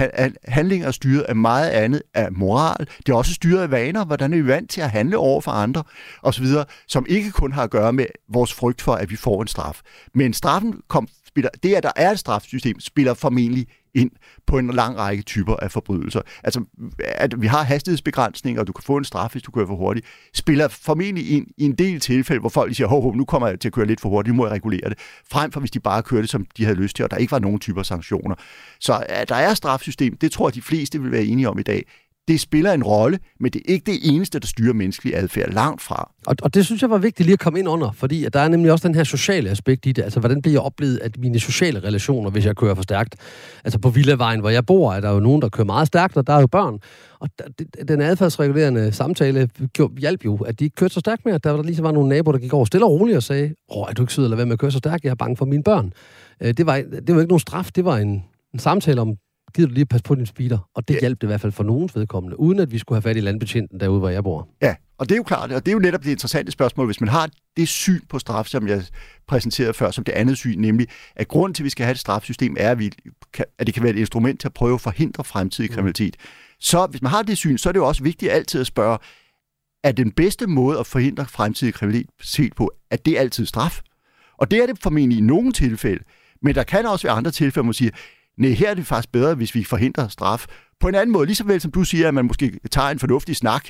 handlinger 0.48 0.88
er 0.88 0.92
styret 0.92 1.22
af 1.22 1.36
meget 1.36 1.70
andet 1.70 2.02
af 2.14 2.32
moral. 2.32 2.88
Det 2.98 3.10
er 3.10 3.16
også 3.16 3.34
styret 3.34 3.62
af 3.62 3.72
vaner, 3.72 4.06
hvordan 4.06 4.34
er 4.34 4.38
vi 4.38 4.48
vant 4.48 4.70
til 4.70 4.82
at 4.82 4.90
handle 4.90 5.18
over 5.18 5.42
for 5.42 5.52
andre, 5.52 5.84
osv., 6.24 6.46
som 6.88 7.06
ikke 7.10 7.32
kun 7.32 7.52
har 7.52 7.64
at 7.64 7.70
gøre 7.70 7.94
med 7.94 8.06
vores 8.34 8.54
frygt 8.54 8.82
for, 8.82 8.94
at 8.94 9.10
vi 9.10 9.16
får 9.16 9.42
en 9.42 9.48
straf. 9.48 9.82
Men 10.14 10.34
straffen 10.34 10.74
kom, 10.88 11.08
spiller, 11.28 11.50
det, 11.64 11.74
at 11.74 11.84
der 11.84 11.92
er 11.96 12.12
et 12.12 12.20
strafsystem, 12.20 12.80
spiller 12.80 13.14
formentlig 13.14 13.68
ind 13.96 14.12
på 14.48 14.58
en 14.58 14.68
lang 14.68 14.98
række 14.98 15.24
typer 15.24 15.56
af 15.56 15.72
forbrydelser. 15.72 16.22
Altså, 16.44 16.64
at 17.00 17.42
vi 17.42 17.48
har 17.48 17.64
hastighedsbegrænsninger, 17.64 18.62
og 18.62 18.68
du 18.68 18.74
kan 18.74 18.84
få 18.84 18.98
en 18.98 19.04
straf, 19.04 19.32
hvis 19.32 19.44
du 19.44 19.52
kører 19.52 19.68
for 19.68 19.76
hurtigt, 19.76 20.06
spiller 20.34 20.68
formentlig 20.68 21.32
ind 21.32 21.48
i 21.58 21.66
en 21.66 21.74
del 21.74 22.00
tilfælde, 22.00 22.40
hvor 22.40 22.50
folk 22.50 22.76
siger, 22.76 22.88
hov, 22.88 23.02
hov, 23.02 23.16
nu 23.16 23.26
kommer 23.26 23.48
jeg 23.48 23.60
til 23.60 23.70
at 23.70 23.74
køre 23.74 23.86
lidt 23.86 24.02
for 24.02 24.10
hurtigt, 24.10 24.34
nu 24.34 24.38
må 24.38 24.46
jeg 24.46 24.54
regulere 24.54 24.90
det, 24.90 25.00
frem 25.32 25.52
for 25.52 25.60
hvis 25.60 25.72
de 25.72 25.80
bare 25.80 26.04
kørte, 26.04 26.28
som 26.28 26.46
de 26.58 26.64
havde 26.64 26.78
lyst 26.78 26.96
til, 26.96 27.06
og 27.06 27.12
der 27.12 27.18
ikke 27.18 27.32
var 27.32 27.40
nogen 27.40 27.60
typer 27.60 27.84
sanktioner. 27.84 28.36
Så 28.80 29.06
at 29.10 29.30
der 29.30 29.36
er 29.36 29.54
strafsystem, 29.54 30.18
det 30.18 30.32
tror 30.32 30.48
jeg, 30.48 30.56
de 30.56 30.62
fleste 30.62 31.02
vil 31.02 31.12
være 31.12 31.24
enige 31.24 31.50
om 31.50 31.60
i 31.60 31.64
dag 31.64 31.86
det 32.32 32.40
spiller 32.40 32.72
en 32.72 32.84
rolle, 32.84 33.20
men 33.40 33.52
det 33.52 33.62
er 33.68 33.74
ikke 33.74 33.92
det 33.92 34.00
eneste, 34.04 34.40
der 34.40 34.48
styrer 34.48 34.74
menneskelig 34.74 35.16
adfærd 35.16 35.54
langt 35.54 35.82
fra. 35.82 36.12
Og, 36.28 36.36
og 36.42 36.54
det 36.54 36.66
synes 36.66 36.82
jeg 36.82 36.90
var 36.90 36.98
vigtigt 36.98 37.26
lige 37.26 37.34
at 37.34 37.40
komme 37.40 37.60
ind 37.60 37.68
under, 37.68 37.92
fordi 37.92 38.26
at 38.26 38.34
der 38.34 38.40
er 38.40 38.48
nemlig 38.48 38.72
også 38.72 38.88
den 38.88 38.96
her 38.96 39.04
sociale 39.04 39.50
aspekt 39.50 39.86
i 39.86 39.92
det. 39.92 40.04
Altså, 40.04 40.20
hvordan 40.20 40.42
bliver 40.42 40.54
jeg 40.54 40.62
oplevet 40.62 41.00
at 41.02 41.18
mine 41.18 41.40
sociale 41.40 41.80
relationer, 41.80 42.30
hvis 42.30 42.46
jeg 42.46 42.56
kører 42.56 42.76
for 42.76 42.84
stærkt? 42.84 43.16
Altså, 43.64 43.80
på 43.80 43.90
Villavejen, 43.90 44.40
hvor 44.40 44.50
jeg 44.50 44.66
bor, 44.66 44.94
er 44.94 45.02
der 45.02 45.12
jo 45.12 45.20
nogen, 45.20 45.42
der 45.42 45.50
kører 45.50 45.66
meget 45.66 45.88
stærkt, 45.88 46.18
og 46.18 46.28
der 46.28 46.34
er 46.34 46.40
jo 46.40 46.48
børn. 46.48 46.80
Og 47.20 47.30
den 47.88 48.02
adfærdsregulerende 48.02 48.92
samtale 48.92 49.50
hjalp 50.00 50.26
jo, 50.26 50.36
at 50.36 50.60
de 50.60 50.64
ikke 50.64 50.76
kørte 50.76 50.94
så 50.94 51.00
stærkt 51.00 51.26
mere. 51.26 51.38
Der 51.38 51.50
var 51.50 51.58
der 51.58 51.64
lige 51.64 51.76
så 51.76 51.82
var 51.82 51.92
nogle 51.92 52.10
naboer, 52.10 52.32
der 52.32 52.40
gik 52.40 52.54
over 52.54 52.66
stille 52.66 52.86
og 52.86 52.92
roligt 52.92 53.18
og 53.18 53.24
sagde, 53.24 53.54
åh, 53.70 53.86
er 53.90 53.94
du 53.94 54.04
ikke 54.04 54.14
sød 54.14 54.24
at 54.24 54.30
lade 54.30 54.38
være 54.38 54.46
med 54.46 54.54
at 54.54 54.60
køre 54.60 54.72
så 54.72 54.78
stærkt? 54.78 55.04
Jeg 55.04 55.12
er 55.12 55.16
bange 55.16 55.38
for 55.38 55.46
mine 55.46 55.64
børn. 55.64 55.94
Øh, 56.42 56.54
det 56.54 56.66
var, 56.66 56.76
det 57.08 57.16
var 57.16 57.22
ikke 57.22 57.32
nogen 57.32 57.40
straf, 57.40 57.70
det 57.76 57.86
var 57.86 57.98
en, 57.98 58.24
en 58.54 58.60
samtale 58.60 59.02
om, 59.02 59.16
gider 59.54 59.68
du 59.68 59.74
lige 59.74 59.86
passe 59.86 60.04
på 60.04 60.16
din 60.16 60.26
speeder? 60.26 60.70
Og 60.76 60.88
det 60.88 60.94
ja. 60.94 61.00
hjalp 61.00 61.22
det 61.22 61.28
i 61.28 61.30
hvert 61.30 61.42
fald 61.42 61.52
for 61.52 61.64
nogens 61.64 61.96
vedkommende, 61.96 62.40
uden 62.40 62.60
at 62.60 62.72
vi 62.72 62.78
skulle 62.78 62.96
have 62.96 63.02
fat 63.02 63.18
i 63.18 63.20
landbetjenten 63.20 63.80
derude, 63.80 64.00
hvor 64.00 64.10
jeg 64.10 64.24
bor. 64.24 64.50
Ja, 64.62 64.76
og 64.98 65.10
det 65.10 65.16
er 65.16 65.18
jo 65.18 65.24
klart, 65.24 65.52
og 65.52 65.66
det 65.66 65.72
er 65.72 65.74
jo 65.74 65.80
netop 65.80 66.04
det 66.04 66.12
interessante 66.12 66.52
spørgsmål, 66.52 66.86
hvis 66.86 67.02
man 67.02 67.10
har 67.10 67.30
det 67.58 67.68
syn 67.68 68.00
på 68.10 68.20
straf, 68.20 68.46
som 68.46 68.68
jeg 68.68 68.84
præsenterede 69.28 69.74
før, 69.74 69.92
som 69.92 70.04
det 70.04 70.12
andet 70.12 70.38
syn, 70.38 70.60
nemlig 70.60 70.88
at 71.16 71.28
grunden 71.28 71.54
til, 71.54 71.64
at 71.64 71.66
vi 71.66 71.70
skal 71.70 71.86
have 71.86 71.92
et 71.92 72.00
strafsystem, 72.00 72.56
er, 72.60 72.72
at, 72.72 72.80
vi, 72.80 72.92
at 73.60 73.68
det 73.68 73.74
kan 73.74 73.84
være 73.84 73.92
et 73.92 74.00
instrument 74.00 74.40
til 74.40 74.48
at 74.48 74.54
prøve 74.54 74.74
at 74.74 74.82
forhindre 74.82 75.24
fremtidig 75.24 75.70
mm. 75.70 75.74
kriminalitet. 75.74 76.16
Så 76.60 76.86
hvis 76.86 77.02
man 77.02 77.12
har 77.12 77.22
det 77.22 77.38
syn, 77.38 77.58
så 77.58 77.70
er 77.70 77.74
det 77.74 77.80
jo 77.80 77.88
også 77.88 78.04
vigtigt 78.04 78.32
altid 78.32 78.62
at 78.62 78.68
spørge, 78.68 78.98
er 79.84 79.92
den 79.92 80.12
bedste 80.12 80.48
måde 80.48 80.80
at 80.80 80.88
forhindre 80.88 81.26
fremtidig 81.26 81.74
kriminalitet 81.74 82.54
på, 82.56 82.72
at 82.92 83.06
det 83.06 83.14
er 83.14 83.20
altid 83.20 83.46
straf? 83.46 83.82
Og 84.38 84.52
det 84.52 84.60
er 84.60 84.66
det 84.66 84.80
formentlig 84.84 85.18
i 85.18 85.22
nogle 85.22 85.52
tilfælde, 85.52 86.04
men 86.42 86.56
der 86.56 86.64
kan 86.64 86.86
også 86.86 87.08
være 87.08 87.18
andre 87.18 87.32
tilfælde, 87.32 87.54
hvor 87.54 87.64
man 87.64 87.74
siger, 87.74 87.92
nej, 88.42 88.52
her 88.52 88.70
er 88.70 88.74
det 88.74 88.86
faktisk 88.86 89.12
bedre, 89.12 89.36
hvis 89.36 89.56
vi 89.56 89.64
forhindrer 89.64 90.08
straf. 90.08 90.46
På 90.80 90.88
en 90.88 90.96
anden 90.96 91.14
måde, 91.14 91.26
lige 91.26 91.36
så 91.36 91.44
vel 91.44 91.62
som 91.62 91.72
du 91.72 91.84
siger, 91.84 92.08
at 92.08 92.14
man 92.14 92.26
måske 92.26 92.60
tager 92.72 92.88
en 92.88 93.00
fornuftig 93.00 93.36
snak 93.36 93.68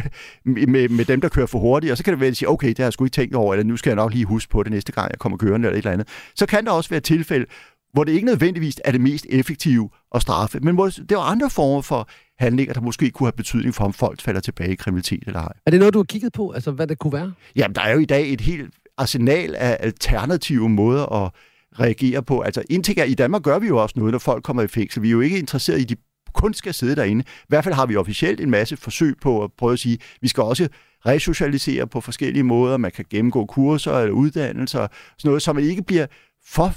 med, 0.44 0.88
med 0.88 1.04
dem, 1.04 1.20
der 1.20 1.28
kører 1.28 1.46
for 1.46 1.58
hurtigt, 1.58 1.90
og 1.90 1.96
så 1.96 2.04
kan 2.04 2.20
det 2.20 2.26
at 2.26 2.36
sige, 2.36 2.48
okay, 2.48 2.68
det 2.68 2.78
har 2.78 2.84
jeg 2.84 2.92
sgu 2.92 3.04
ikke 3.04 3.14
tænkt 3.14 3.34
over, 3.34 3.54
eller 3.54 3.64
nu 3.64 3.76
skal 3.76 3.90
jeg 3.90 3.96
nok 3.96 4.12
lige 4.12 4.24
huske 4.24 4.50
på 4.50 4.62
det 4.62 4.72
næste 4.72 4.92
gang, 4.92 5.10
jeg 5.10 5.18
kommer 5.18 5.38
kørende, 5.38 5.68
eller 5.68 5.78
et 5.78 5.78
eller 5.78 5.90
andet. 5.90 6.08
Så 6.36 6.46
kan 6.46 6.64
der 6.64 6.70
også 6.70 6.90
være 6.90 7.00
tilfælde, 7.00 7.46
hvor 7.92 8.04
det 8.04 8.12
ikke 8.12 8.26
nødvendigvis 8.26 8.80
er 8.84 8.92
det 8.92 9.00
mest 9.00 9.26
effektive 9.30 9.90
at 10.14 10.22
straffe, 10.22 10.60
men 10.60 10.74
hvor 10.74 10.86
det 10.86 11.12
er 11.12 11.18
andre 11.18 11.50
former 11.50 11.82
for 11.82 12.08
handlinger, 12.38 12.74
der 12.74 12.80
måske 12.80 13.10
kunne 13.10 13.26
have 13.26 13.32
betydning 13.32 13.74
for, 13.74 13.84
om 13.84 13.92
folk 13.92 14.20
falder 14.20 14.40
tilbage 14.40 14.72
i 14.72 14.74
kriminalitet 14.74 15.22
eller 15.26 15.40
ej. 15.40 15.52
Er 15.66 15.70
det 15.70 15.80
noget, 15.80 15.94
du 15.94 15.98
har 15.98 16.04
kigget 16.04 16.32
på, 16.32 16.50
altså 16.50 16.70
hvad 16.70 16.86
det 16.86 16.98
kunne 16.98 17.12
være? 17.12 17.32
Jamen, 17.56 17.74
der 17.74 17.80
er 17.80 17.92
jo 17.92 17.98
i 17.98 18.04
dag 18.04 18.32
et 18.32 18.40
helt 18.40 18.74
arsenal 18.98 19.54
af 19.54 19.76
alternative 19.80 20.68
måder 20.68 21.24
at 21.24 21.32
reagere 21.80 22.22
på. 22.22 22.40
Altså, 22.40 22.62
indtil 22.70 23.10
i 23.10 23.14
Danmark 23.14 23.42
gør 23.42 23.58
vi 23.58 23.66
jo 23.66 23.76
også 23.82 23.94
noget, 23.98 24.12
når 24.12 24.18
folk 24.18 24.44
kommer 24.44 24.62
i 24.62 24.66
fængsel. 24.66 25.02
Vi 25.02 25.08
er 25.08 25.12
jo 25.12 25.20
ikke 25.20 25.38
interesseret 25.38 25.78
i, 25.78 25.82
at 25.82 25.88
de 25.88 25.96
kun 26.34 26.54
skal 26.54 26.74
sidde 26.74 26.96
derinde. 26.96 27.24
I 27.24 27.44
hvert 27.48 27.64
fald 27.64 27.74
har 27.74 27.86
vi 27.86 27.96
officielt 27.96 28.40
en 28.40 28.50
masse 28.50 28.76
forsøg 28.76 29.16
på 29.22 29.44
at 29.44 29.50
prøve 29.58 29.72
at 29.72 29.78
sige, 29.78 29.94
at 29.94 30.18
vi 30.20 30.28
skal 30.28 30.42
også 30.42 30.68
resocialisere 31.06 31.86
på 31.86 32.00
forskellige 32.00 32.42
måder. 32.42 32.76
Man 32.76 32.90
kan 32.90 33.04
gennemgå 33.10 33.46
kurser 33.46 33.98
eller 33.98 34.12
uddannelser, 34.12 34.86
sådan 35.18 35.28
noget, 35.28 35.42
så 35.42 35.52
man 35.52 35.64
ikke 35.64 35.82
bliver 35.82 36.06
for 36.46 36.74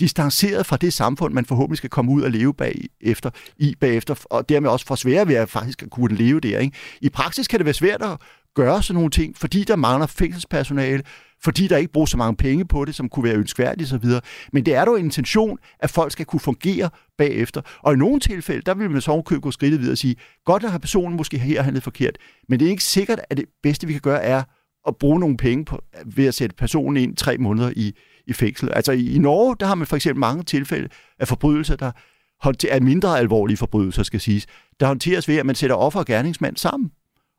distanceret 0.00 0.66
fra 0.66 0.76
det 0.76 0.92
samfund, 0.92 1.34
man 1.34 1.44
forhåbentlig 1.44 1.78
skal 1.78 1.90
komme 1.90 2.12
ud 2.12 2.22
og 2.22 2.30
leve 2.30 2.54
bag 2.54 2.84
efter, 3.00 3.30
i 3.58 3.74
bagefter, 3.80 4.14
og 4.24 4.48
dermed 4.48 4.70
også 4.70 4.86
for 4.86 4.94
svære 4.94 5.28
ved 5.28 5.34
at 5.34 5.50
faktisk 5.50 5.84
kunne 5.90 6.16
leve 6.16 6.40
der. 6.40 6.58
Ikke? 6.58 6.76
I 7.00 7.08
praksis 7.08 7.48
kan 7.48 7.58
det 7.58 7.64
være 7.64 7.74
svært 7.74 8.02
at 8.02 8.16
gøre 8.54 8.82
sådan 8.82 8.94
nogle 8.94 9.10
ting, 9.10 9.36
fordi 9.36 9.64
der 9.64 9.76
mangler 9.76 10.06
fængselspersonale, 10.06 11.02
fordi 11.42 11.68
der 11.68 11.76
ikke 11.76 11.92
bruges 11.92 12.10
så 12.10 12.16
mange 12.16 12.36
penge 12.36 12.64
på 12.64 12.84
det, 12.84 12.94
som 12.94 13.08
kunne 13.08 13.24
være 13.24 13.34
ønskværdigt 13.34 13.92
osv. 13.92 14.10
Men 14.52 14.66
det 14.66 14.74
er 14.74 14.84
dog 14.84 14.98
en 14.98 15.04
intention, 15.04 15.58
at 15.78 15.90
folk 15.90 16.12
skal 16.12 16.26
kunne 16.26 16.40
fungere 16.40 16.90
bagefter. 17.18 17.60
Og 17.82 17.94
i 17.94 17.96
nogle 17.96 18.20
tilfælde, 18.20 18.62
der 18.62 18.74
vil 18.74 18.90
man 18.90 19.00
så 19.00 19.22
købe 19.26 19.40
gå 19.40 19.50
skridtet 19.50 19.80
videre 19.80 19.92
og 19.92 19.98
sige, 19.98 20.16
godt 20.44 20.64
at 20.64 20.70
have 20.70 20.80
personen 20.80 21.16
måske 21.16 21.38
her 21.38 21.62
handlet 21.62 21.82
forkert, 21.82 22.18
men 22.48 22.60
det 22.60 22.66
er 22.66 22.70
ikke 22.70 22.84
sikkert, 22.84 23.20
at 23.30 23.36
det 23.36 23.44
bedste, 23.62 23.86
vi 23.86 23.92
kan 23.92 24.02
gøre, 24.02 24.22
er 24.22 24.42
at 24.86 24.96
bruge 24.96 25.20
nogle 25.20 25.36
penge 25.36 25.64
på, 25.64 25.82
ved 26.06 26.26
at 26.26 26.34
sætte 26.34 26.56
personen 26.56 26.96
ind 26.96 27.16
tre 27.16 27.38
måneder 27.38 27.72
i, 27.76 27.92
i 28.26 28.32
fængsel. 28.32 28.70
Altså 28.72 28.92
i, 28.92 29.14
i 29.14 29.18
Norge, 29.18 29.56
der 29.60 29.66
har 29.66 29.74
man 29.74 29.86
for 29.86 29.96
eksempel 29.96 30.20
mange 30.20 30.42
tilfælde 30.42 30.88
af 31.18 31.28
forbrydelser, 31.28 31.76
der 31.76 31.92
er 32.70 32.80
mindre 32.80 33.18
alvorlige 33.18 33.56
forbrydelser, 33.56 34.02
skal 34.02 34.20
siges, 34.20 34.46
der 34.80 34.86
håndteres 34.86 35.28
ved, 35.28 35.36
at 35.36 35.46
man 35.46 35.54
sætter 35.54 35.76
offer 35.76 36.00
og 36.00 36.06
gerningsmand 36.06 36.56
sammen. 36.56 36.90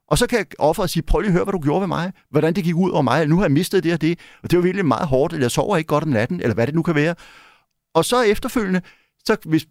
Og 0.07 0.17
så 0.17 0.27
kan 0.27 0.45
offeret 0.59 0.89
sige, 0.89 1.03
prøv 1.03 1.19
lige 1.19 1.29
at 1.29 1.33
høre, 1.33 1.43
hvad 1.43 1.51
du 1.51 1.59
gjorde 1.59 1.81
ved 1.81 1.87
mig. 1.87 2.11
Hvordan 2.31 2.53
det 2.53 2.63
gik 2.63 2.75
ud 2.75 2.91
over 2.91 3.01
mig. 3.01 3.27
Nu 3.27 3.35
har 3.35 3.43
jeg 3.43 3.51
mistet 3.51 3.83
det 3.83 3.93
og 3.93 4.01
det. 4.01 4.19
Og 4.43 4.51
det 4.51 4.57
var 4.57 4.63
virkelig 4.63 4.85
meget 4.85 5.07
hårdt. 5.07 5.33
Eller 5.33 5.43
jeg 5.43 5.51
sover 5.51 5.77
ikke 5.77 5.87
godt 5.87 6.03
om 6.03 6.09
natten. 6.09 6.41
Eller 6.41 6.53
hvad 6.53 6.67
det 6.67 6.75
nu 6.75 6.81
kan 6.81 6.95
være. 6.95 7.15
Og 7.93 8.05
så 8.05 8.21
efterfølgende, 8.21 8.81
så 9.25 9.37
hvis 9.45 9.67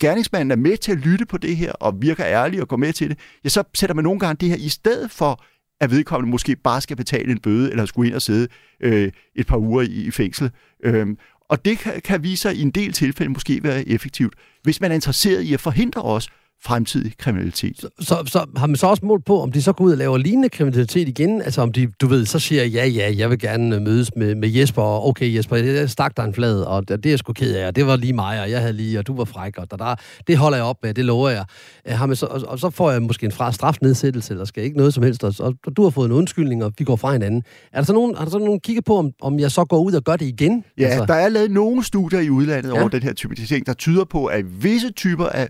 gerningsmanden 0.00 0.50
er 0.50 0.56
med 0.56 0.76
til 0.76 0.92
at 0.92 0.98
lytte 0.98 1.26
på 1.26 1.38
det 1.38 1.56
her, 1.56 1.72
og 1.72 2.02
virker 2.02 2.26
ærlig 2.26 2.62
og 2.62 2.68
går 2.68 2.76
med 2.76 2.92
til 2.92 3.10
det, 3.10 3.18
ja, 3.44 3.48
så 3.48 3.62
sætter 3.74 3.94
man 3.94 4.04
nogle 4.04 4.20
gange 4.20 4.36
det 4.40 4.48
her 4.48 4.56
i 4.56 4.68
stedet 4.68 5.10
for, 5.10 5.44
at 5.80 5.90
vedkommende 5.90 6.30
måske 6.30 6.56
bare 6.56 6.80
skal 6.80 6.96
betale 6.96 7.32
en 7.32 7.40
bøde, 7.40 7.70
eller 7.70 7.86
skulle 7.86 8.08
ind 8.08 8.14
og 8.14 8.22
sidde 8.22 8.48
øh, 8.80 9.12
et 9.34 9.46
par 9.46 9.56
uger 9.56 9.82
i, 9.82 9.86
i 9.86 10.10
fængsel. 10.10 10.50
Øhm, 10.84 11.16
og 11.48 11.64
det 11.64 11.78
kan, 11.78 12.00
kan 12.04 12.22
vise 12.22 12.42
sig 12.42 12.54
i 12.56 12.62
en 12.62 12.70
del 12.70 12.92
tilfælde 12.92 13.32
måske 13.32 13.62
være 13.62 13.88
effektivt, 13.88 14.34
hvis 14.62 14.80
man 14.80 14.90
er 14.90 14.94
interesseret 14.94 15.42
i 15.42 15.54
at 15.54 15.60
forhindre 15.60 16.02
os 16.02 16.28
fremtidig 16.64 17.12
kriminalitet. 17.18 17.76
Så, 17.80 17.88
så, 18.00 18.22
så 18.26 18.46
har 18.56 18.66
man 18.66 18.76
så 18.76 18.86
også 18.86 19.06
målt 19.06 19.24
på, 19.24 19.42
om 19.42 19.52
de 19.52 19.62
så 19.62 19.72
går 19.72 19.84
ud 19.84 19.92
og 19.92 19.98
laver 19.98 20.18
lignende 20.18 20.48
kriminalitet 20.48 21.08
igen? 21.08 21.42
Altså 21.42 21.62
om 21.62 21.72
de, 21.72 21.88
du 22.00 22.06
ved, 22.06 22.26
så 22.26 22.38
siger 22.38 22.64
ja, 22.64 22.86
ja, 22.86 23.14
jeg 23.16 23.30
vil 23.30 23.38
gerne 23.38 23.76
øh, 23.76 23.82
mødes 23.82 24.10
med, 24.16 24.34
med 24.34 24.48
Jesper, 24.48 24.82
og 24.82 25.06
okay 25.08 25.34
Jesper, 25.34 25.56
jeg 25.56 25.90
stak 25.90 26.16
dig 26.16 26.24
en 26.24 26.34
flad, 26.34 26.60
og 26.60 26.88
det, 26.88 26.96
det 26.96 27.06
er 27.06 27.10
jeg 27.10 27.18
sgu 27.18 27.32
ked 27.32 27.54
af, 27.54 27.66
og 27.66 27.76
det 27.76 27.86
var 27.86 27.96
lige 27.96 28.12
mig, 28.12 28.40
og 28.42 28.50
jeg 28.50 28.60
havde 28.60 28.72
lige, 28.72 28.98
og 28.98 29.06
du 29.06 29.16
var 29.16 29.24
fræk, 29.24 29.58
og 29.58 29.70
der, 29.70 29.76
der, 29.76 29.94
det 30.26 30.36
holder 30.36 30.58
jeg 30.58 30.64
op 30.64 30.76
med, 30.82 30.94
det 30.94 31.04
lover 31.04 31.28
jeg. 31.30 31.44
Øh, 31.88 31.94
har 31.94 32.06
man 32.06 32.16
så, 32.16 32.26
og, 32.26 32.42
og, 32.46 32.58
så 32.58 32.70
får 32.70 32.90
jeg 32.90 33.02
måske 33.02 33.26
en 33.26 33.32
fra 33.32 33.52
strafnedsættelse, 33.52 34.32
eller 34.32 34.44
skal 34.44 34.64
ikke 34.64 34.76
noget 34.76 34.94
som 34.94 35.02
helst, 35.02 35.24
og, 35.24 35.34
og 35.40 35.76
du 35.76 35.82
har 35.82 35.90
fået 35.90 36.06
en 36.06 36.12
undskyldning, 36.12 36.64
og 36.64 36.72
vi 36.78 36.84
går 36.84 36.96
fra 36.96 37.12
hinanden. 37.12 37.42
Er 37.72 37.78
der 37.78 37.84
så 37.84 37.92
nogen, 37.92 38.16
har 38.16 38.24
der 38.24 38.30
så 38.30 38.38
nogen 38.38 38.60
kigget 38.60 38.84
på, 38.84 38.98
om, 38.98 39.10
om 39.22 39.40
jeg 39.40 39.50
så 39.50 39.64
går 39.64 39.78
ud 39.78 39.92
og 39.92 40.04
gør 40.04 40.16
det 40.16 40.26
igen? 40.26 40.64
Ja, 40.78 40.84
altså... 40.84 41.04
der 41.04 41.14
er 41.14 41.28
lavet 41.28 41.50
nogle 41.50 41.84
studier 41.84 42.20
i 42.20 42.30
udlandet 42.30 42.72
ja. 42.74 42.80
over 42.80 42.88
den 42.88 43.02
her 43.02 43.12
type 43.12 43.34
ting, 43.34 43.66
der 43.66 43.72
tyder 43.72 44.04
på, 44.04 44.26
at 44.26 44.62
visse 44.62 44.90
typer 44.92 45.26
af 45.26 45.48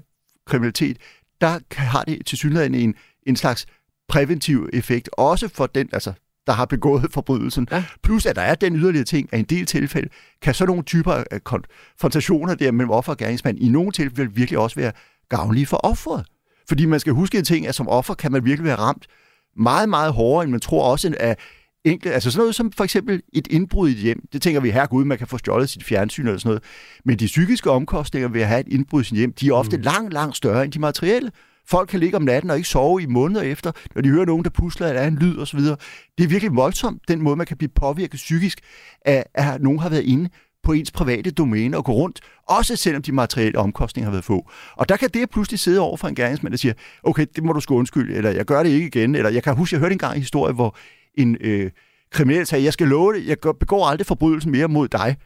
kriminalitet, 0.48 0.96
der 1.40 1.58
har 1.72 2.04
det 2.04 2.26
til 2.26 2.38
synligheden 2.38 2.74
en, 2.74 2.94
en 3.26 3.36
slags 3.36 3.66
præventiv 4.08 4.68
effekt, 4.72 5.10
også 5.12 5.48
for 5.48 5.66
den, 5.66 5.88
altså, 5.92 6.12
der 6.46 6.52
har 6.52 6.64
begået 6.64 7.06
forbrydelsen. 7.14 7.68
Ja. 7.70 7.84
Plus, 8.02 8.26
at 8.26 8.36
der 8.36 8.42
er 8.42 8.54
den 8.54 8.76
yderligere 8.76 9.04
ting, 9.04 9.28
at 9.32 9.38
i 9.38 9.40
en 9.40 9.46
del 9.46 9.66
tilfælde 9.66 10.08
kan 10.42 10.54
så 10.54 10.66
nogle 10.66 10.82
typer 10.82 11.24
af 11.30 11.44
konfrontationer 11.44 12.54
der 12.54 12.72
mellem 12.72 12.90
offer 12.90 13.12
og 13.12 13.18
gerningsmand 13.18 13.58
i 13.58 13.68
nogle 13.68 13.92
tilfælde 13.92 14.34
virkelig 14.34 14.58
også 14.58 14.76
være 14.76 14.92
gavnlige 15.28 15.66
for 15.66 15.76
offeret. 15.76 16.26
Fordi 16.68 16.84
man 16.84 17.00
skal 17.00 17.12
huske 17.12 17.38
en 17.38 17.44
ting, 17.44 17.66
at 17.66 17.74
som 17.74 17.88
offer 17.88 18.14
kan 18.14 18.32
man 18.32 18.44
virkelig 18.44 18.64
være 18.64 18.78
ramt 18.78 19.06
meget, 19.56 19.88
meget 19.88 20.12
hårdere, 20.12 20.44
end 20.44 20.50
man 20.50 20.60
tror 20.60 20.90
også, 20.90 21.14
at 21.20 21.38
enkelt, 21.90 22.14
altså 22.14 22.30
sådan 22.30 22.40
noget 22.40 22.54
som 22.54 22.72
for 22.72 22.84
eksempel 22.84 23.22
et 23.32 23.46
indbrud 23.50 23.88
i 23.88 23.92
et 23.92 23.98
hjem. 23.98 24.28
Det 24.32 24.42
tænker 24.42 24.60
vi, 24.60 24.70
her 24.70 24.86
Gud, 24.86 25.04
man 25.04 25.18
kan 25.18 25.26
få 25.26 25.38
stjålet 25.38 25.68
sit 25.68 25.84
fjernsyn 25.84 26.26
eller 26.26 26.38
sådan 26.38 26.48
noget. 26.48 26.62
Men 27.04 27.18
de 27.18 27.26
psykiske 27.26 27.70
omkostninger 27.70 28.28
ved 28.28 28.40
at 28.40 28.48
have 28.48 28.60
et 28.60 28.68
indbrud 28.68 29.00
i 29.00 29.04
sit 29.04 29.18
hjem, 29.18 29.32
de 29.32 29.48
er 29.48 29.52
ofte 29.52 29.76
mm. 29.76 29.82
langt, 29.82 30.12
langt 30.12 30.36
større 30.36 30.64
end 30.64 30.72
de 30.72 30.78
materielle. 30.78 31.30
Folk 31.66 31.88
kan 31.88 32.00
ligge 32.00 32.16
om 32.16 32.22
natten 32.22 32.50
og 32.50 32.56
ikke 32.56 32.68
sove 32.68 33.02
i 33.02 33.06
måneder 33.06 33.42
efter, 33.42 33.72
når 33.94 34.02
de 34.02 34.08
hører 34.08 34.24
nogen, 34.24 34.44
der 34.44 34.50
pusler, 34.50 34.92
der 34.92 35.00
er 35.00 35.08
en 35.08 35.16
lyd 35.16 35.38
osv. 35.38 35.60
Det 35.60 36.24
er 36.24 36.26
virkelig 36.26 36.56
voldsomt, 36.56 37.02
den 37.08 37.22
måde, 37.22 37.36
man 37.36 37.46
kan 37.46 37.56
blive 37.56 37.70
påvirket 37.74 38.16
psykisk 38.16 38.60
af, 39.04 39.24
at 39.34 39.62
nogen 39.62 39.78
har 39.78 39.88
været 39.88 40.04
inde 40.04 40.28
på 40.62 40.72
ens 40.72 40.90
private 40.90 41.30
domæne 41.30 41.76
og 41.76 41.84
gå 41.84 41.92
rundt, 41.92 42.20
også 42.48 42.76
selvom 42.76 43.02
de 43.02 43.12
materielle 43.12 43.58
omkostninger 43.58 44.06
har 44.06 44.12
været 44.12 44.24
få. 44.24 44.50
Og 44.76 44.88
der 44.88 44.96
kan 44.96 45.10
det 45.14 45.30
pludselig 45.30 45.60
sidde 45.60 45.80
over 45.80 45.96
for 45.96 46.08
en 46.08 46.14
gerningsmand, 46.14 46.52
der 46.52 46.58
siger, 46.58 46.72
okay, 47.02 47.26
det 47.36 47.44
må 47.44 47.52
du 47.52 47.60
sgu 47.60 47.76
undskylde, 47.76 48.14
eller 48.14 48.30
jeg 48.30 48.44
gør 48.44 48.62
det 48.62 48.70
ikke 48.70 48.86
igen, 48.86 49.14
eller 49.14 49.30
jeg 49.30 49.42
kan 49.42 49.56
huske, 49.56 49.74
jeg 49.74 49.80
hørte 49.80 49.92
engang 49.92 50.14
en 50.14 50.20
historie, 50.20 50.54
hvor 50.54 50.76
en 51.18 51.36
øh, 51.40 51.70
kriminel 52.10 52.46
sag. 52.46 52.64
jeg 52.64 52.72
skal 52.72 52.88
love 52.88 53.14
det, 53.14 53.26
jeg 53.26 53.36
begår 53.60 53.86
aldrig 53.86 54.06
forbrydelsen 54.06 54.52
mere 54.52 54.68
mod 54.68 54.88
dig. 54.88 55.16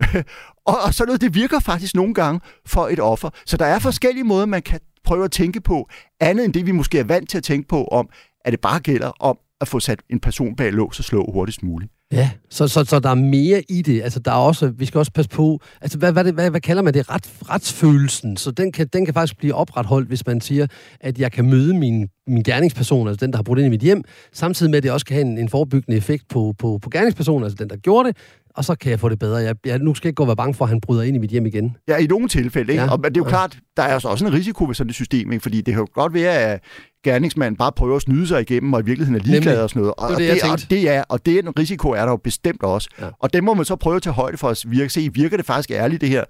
og, 0.66 0.76
og 0.86 0.94
sådan 0.94 1.08
noget, 1.08 1.20
det 1.20 1.34
virker 1.34 1.60
faktisk 1.60 1.94
nogle 1.94 2.14
gange 2.14 2.40
for 2.66 2.88
et 2.88 3.00
offer. 3.00 3.30
Så 3.46 3.56
der 3.56 3.64
er 3.64 3.78
forskellige 3.78 4.24
måder, 4.24 4.46
man 4.46 4.62
kan 4.62 4.80
prøve 5.04 5.24
at 5.24 5.32
tænke 5.32 5.60
på, 5.60 5.88
andet 6.20 6.44
end 6.44 6.54
det, 6.54 6.66
vi 6.66 6.72
måske 6.72 6.98
er 6.98 7.04
vant 7.04 7.30
til 7.30 7.38
at 7.38 7.44
tænke 7.44 7.68
på, 7.68 7.84
om 7.84 8.08
at 8.44 8.52
det 8.52 8.60
bare 8.60 8.80
gælder 8.80 9.12
om 9.20 9.38
at 9.60 9.68
få 9.68 9.80
sat 9.80 10.02
en 10.10 10.20
person 10.20 10.56
bag 10.56 10.72
lås 10.72 10.98
og 10.98 11.04
slå 11.04 11.32
hurtigst 11.32 11.62
muligt. 11.62 11.92
Ja, 12.12 12.30
så, 12.50 12.68
så, 12.68 12.84
så 12.84 12.98
der 13.00 13.10
er 13.10 13.14
mere 13.14 13.62
i 13.68 13.82
det. 13.82 14.02
Altså, 14.02 14.20
der 14.20 14.30
er 14.30 14.36
også, 14.36 14.72
vi 14.78 14.84
skal 14.84 14.98
også 14.98 15.12
passe 15.12 15.28
på, 15.28 15.60
altså, 15.80 15.98
hvad, 15.98 16.12
hvad, 16.12 16.32
hvad, 16.32 16.50
hvad 16.50 16.60
kalder 16.60 16.82
man 16.82 16.94
det? 16.94 17.10
Ret, 17.10 17.30
retsfølelsen. 17.50 18.36
Så 18.36 18.50
den 18.50 18.72
kan, 18.72 18.86
den 18.92 19.04
kan 19.04 19.14
faktisk 19.14 19.38
blive 19.38 19.54
opretholdt, 19.54 20.08
hvis 20.08 20.26
man 20.26 20.40
siger, 20.40 20.66
at 21.00 21.18
jeg 21.18 21.32
kan 21.32 21.50
møde 21.50 21.74
min, 21.74 22.08
min 22.26 22.42
gerningsperson, 22.42 23.08
altså 23.08 23.26
den, 23.26 23.32
der 23.32 23.38
har 23.38 23.42
brudt 23.42 23.58
ind 23.58 23.66
i 23.66 23.70
mit 23.70 23.80
hjem, 23.80 24.02
samtidig 24.32 24.70
med, 24.70 24.76
at 24.76 24.82
det 24.82 24.90
også 24.90 25.06
kan 25.06 25.14
have 25.14 25.26
en, 25.26 25.38
en 25.38 25.48
forebyggende 25.48 25.96
effekt 25.96 26.28
på, 26.28 26.54
på, 26.58 26.78
på 26.82 26.90
gerningspersonen, 26.90 27.44
altså 27.44 27.56
den, 27.56 27.70
der 27.70 27.76
gjorde 27.76 28.08
det, 28.08 28.16
og 28.56 28.64
så 28.64 28.74
kan 28.74 28.90
jeg 28.90 29.00
få 29.00 29.08
det 29.08 29.18
bedre. 29.18 29.36
Jeg, 29.36 29.56
jeg 29.66 29.78
nu 29.78 29.94
skal 29.94 30.08
ikke 30.08 30.16
gå 30.16 30.22
og 30.22 30.26
være 30.26 30.36
bange 30.36 30.54
for, 30.54 30.64
at 30.64 30.68
han 30.68 30.80
bryder 30.80 31.02
ind 31.02 31.16
i 31.16 31.18
mit 31.18 31.30
hjem 31.30 31.46
igen. 31.46 31.76
Ja, 31.88 31.96
i 31.96 32.06
nogle 32.06 32.28
tilfælde. 32.28 32.72
Ikke? 32.72 32.84
Ja. 32.84 32.90
Og, 32.90 33.00
men 33.00 33.14
det 33.14 33.16
er 33.16 33.20
jo 33.20 33.24
ja. 33.24 33.30
klart, 33.30 33.58
der 33.76 33.82
er 33.82 33.94
også 33.94 34.26
en 34.26 34.32
risiko 34.32 34.64
ved 34.64 34.74
sådan 34.74 34.88
et 34.88 34.94
system, 34.94 35.32
ikke? 35.32 35.42
fordi 35.42 35.56
det 35.56 35.74
kan 35.74 35.80
jo 35.80 35.86
godt 35.94 36.14
være, 36.14 36.38
at 36.38 36.60
gerningsmanden 37.04 37.56
bare 37.56 37.72
prøver 37.72 37.96
at 37.96 38.02
snyde 38.02 38.26
sig 38.26 38.40
igennem, 38.40 38.72
og 38.72 38.80
i 38.80 38.84
virkeligheden 38.84 39.20
er 39.20 39.24
ligeglad 39.24 39.62
og 39.62 39.70
sådan 39.70 39.80
noget. 39.80 39.94
Og, 39.98 40.10
det, 40.10 40.18
det, 40.18 40.52
og, 40.52 40.70
det 40.70 40.90
er, 40.90 41.02
og 41.08 41.26
det 41.26 41.34
er 41.34 41.42
en 41.42 41.58
risiko 41.58 41.94
er 41.96 42.04
der 42.04 42.10
jo 42.10 42.16
bestemt 42.16 42.62
også. 42.62 42.88
Ja. 43.00 43.08
Og 43.18 43.32
den 43.32 43.44
må 43.44 43.54
man 43.54 43.64
så 43.64 43.76
prøve 43.76 43.96
at 43.96 44.02
tage 44.02 44.14
højde 44.14 44.36
for 44.36 44.48
at 44.48 44.64
virke, 44.66 44.90
se, 44.92 45.10
virker 45.12 45.36
det 45.36 45.46
faktisk 45.46 45.70
ærligt 45.70 46.00
det 46.00 46.08
her? 46.08 46.24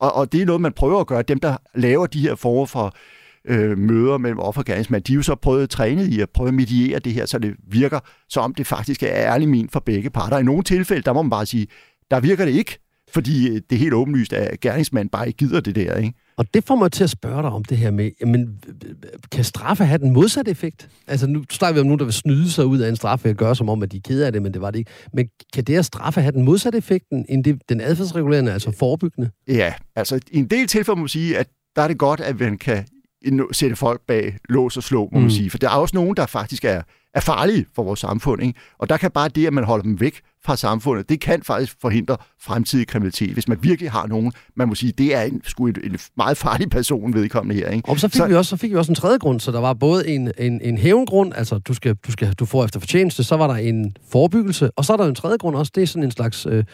Og, 0.00 0.16
og 0.16 0.32
det 0.32 0.42
er 0.42 0.46
noget, 0.46 0.60
man 0.60 0.72
prøver 0.72 1.00
at 1.00 1.06
gøre. 1.06 1.22
Dem, 1.22 1.38
der 1.38 1.56
laver 1.74 2.06
de 2.06 2.20
her 2.20 2.34
former 2.34 2.66
for 2.66 2.94
øh, 3.44 3.78
møder 3.78 4.18
mellem 4.18 4.38
offer 4.38 4.60
og 4.60 4.64
gerningsmand, 4.64 5.02
de 5.02 5.12
er 5.12 5.16
jo 5.16 5.22
så 5.22 5.34
prøvet 5.34 5.70
trænet 5.70 6.08
i 6.08 6.20
at 6.20 6.30
prøve 6.30 6.48
at 6.48 6.54
mediere 6.54 6.98
det 6.98 7.12
her, 7.12 7.26
så 7.26 7.38
det 7.38 7.54
virker, 7.68 8.00
som 8.28 8.44
om 8.44 8.54
det 8.54 8.66
faktisk 8.66 9.02
er 9.02 9.08
ærligt 9.08 9.50
min 9.50 9.68
for 9.72 9.80
begge 9.80 10.10
parter. 10.10 10.38
I 10.38 10.42
nogle 10.42 10.62
tilfælde, 10.62 11.02
der 11.02 11.12
må 11.12 11.22
man 11.22 11.30
bare 11.30 11.46
sige, 11.46 11.66
der 12.10 12.20
virker 12.20 12.44
det 12.44 12.52
ikke, 12.52 12.78
fordi 13.12 13.54
det 13.54 13.72
er 13.72 13.78
helt 13.78 13.94
åbenlyst, 13.94 14.32
at 14.32 14.60
gerningsmanden 14.60 15.08
bare 15.08 15.26
ikke 15.26 15.36
gider 15.36 15.60
det 15.60 15.74
der, 15.74 15.96
ikke? 15.96 16.14
Og 16.42 16.54
det 16.54 16.64
får 16.64 16.76
mig 16.76 16.92
til 16.92 17.04
at 17.04 17.10
spørge 17.10 17.42
dig 17.42 17.50
om 17.50 17.64
det 17.64 17.78
her 17.78 17.90
med, 17.90 18.10
jamen, 18.20 18.58
kan 19.32 19.44
straffe 19.44 19.84
have 19.84 19.98
den 19.98 20.12
modsatte 20.12 20.50
effekt? 20.50 20.88
Altså, 21.06 21.26
nu 21.26 21.44
snakker 21.50 21.74
vi 21.74 21.80
om 21.80 21.86
nogen, 21.86 21.98
der 21.98 22.04
vil 22.04 22.14
snyde 22.14 22.50
sig 22.50 22.66
ud 22.66 22.78
af 22.78 22.88
en 22.88 22.96
straf 22.96 23.24
ved 23.24 23.30
at 23.30 23.36
gøre 23.36 23.56
som 23.56 23.68
om, 23.68 23.82
at 23.82 23.92
de 23.92 23.96
er 23.96 24.00
ked 24.00 24.22
af 24.22 24.32
det, 24.32 24.42
men 24.42 24.52
det 24.52 24.60
var 24.60 24.70
det 24.70 24.78
ikke. 24.78 24.90
Men 25.12 25.28
kan 25.54 25.64
det 25.64 25.76
at 25.76 25.84
straffe 25.84 26.20
have 26.20 26.32
den 26.32 26.44
modsatte 26.44 26.78
effekt, 26.78 27.04
end 27.28 27.44
det, 27.44 27.62
den 27.68 27.80
adfærdsregulerende, 27.80 28.52
altså 28.52 28.70
forebyggende? 28.70 29.30
Ja, 29.48 29.74
altså 29.96 30.20
i 30.30 30.38
en 30.38 30.46
del 30.46 30.66
tilfælde 30.66 30.96
må 30.96 31.02
man 31.02 31.08
sige, 31.08 31.38
at 31.38 31.48
der 31.76 31.82
er 31.82 31.88
det 31.88 31.98
godt, 31.98 32.20
at 32.20 32.40
man 32.40 32.58
kan 32.58 32.84
sætte 33.52 33.76
folk 33.76 34.00
bag 34.06 34.36
lås 34.48 34.76
og 34.76 34.82
slå, 34.82 35.08
må 35.12 35.18
mm. 35.18 35.22
man 35.22 35.30
sige. 35.30 35.50
For 35.50 35.58
der 35.58 35.68
er 35.68 35.74
også 35.74 35.96
nogen, 35.96 36.16
der 36.16 36.26
faktisk 36.26 36.64
er, 36.64 36.82
er 37.14 37.20
farlige 37.20 37.66
for 37.74 37.82
vores 37.82 38.00
samfund. 38.00 38.42
Ikke? 38.42 38.60
Og 38.78 38.88
der 38.88 38.96
kan 38.96 39.10
bare 39.10 39.28
det, 39.28 39.46
at 39.46 39.52
man 39.52 39.64
holder 39.64 39.82
dem 39.82 40.00
væk 40.00 40.20
fra 40.44 40.56
samfundet, 40.56 41.08
det 41.08 41.20
kan 41.20 41.42
faktisk 41.42 41.76
forhindre 41.80 42.16
fremtidig 42.40 42.86
kriminalitet. 42.86 43.30
Hvis 43.30 43.48
man 43.48 43.58
virkelig 43.62 43.90
har 43.90 44.06
nogen, 44.06 44.32
man 44.56 44.68
må 44.68 44.74
sige, 44.74 44.92
det 44.98 45.14
er 45.14 45.22
en, 45.22 45.40
sgu 45.44 45.66
en, 45.66 45.76
en 45.84 45.98
meget 46.16 46.36
farlig 46.36 46.70
person 46.70 47.14
vedkommende 47.14 47.60
her. 47.60 47.68
Ikke? 47.68 47.88
Og 47.88 48.00
så 48.00 48.08
fik, 48.08 48.16
så, 48.16 48.26
vi 48.26 48.34
også, 48.34 48.48
så 48.48 48.56
fik 48.56 48.70
vi 48.70 48.76
også 48.76 48.92
en 48.92 48.96
tredje 48.96 49.18
grund, 49.18 49.40
så 49.40 49.52
der 49.52 49.60
var 49.60 49.74
både 49.74 50.08
en, 50.08 50.30
en, 50.38 50.60
en 50.62 50.78
hævngrund, 50.78 51.32
altså 51.36 51.58
du, 51.58 51.74
skal, 51.74 51.94
du, 52.06 52.12
skal, 52.12 52.32
du 52.32 52.44
får 52.44 52.64
efter 52.64 52.80
fortjeneste, 52.80 53.24
så 53.24 53.36
var 53.36 53.46
der 53.46 53.54
en 53.54 53.96
forebyggelse, 54.12 54.70
og 54.70 54.84
så 54.84 54.92
er 54.92 54.96
der 54.96 55.06
en 55.06 55.14
tredje 55.14 55.36
grund 55.36 55.56
også, 55.56 55.72
det 55.74 55.82
er 55.82 55.86
sådan 55.86 56.04
en 56.04 56.10
slags 56.10 56.46
øh, 56.46 56.64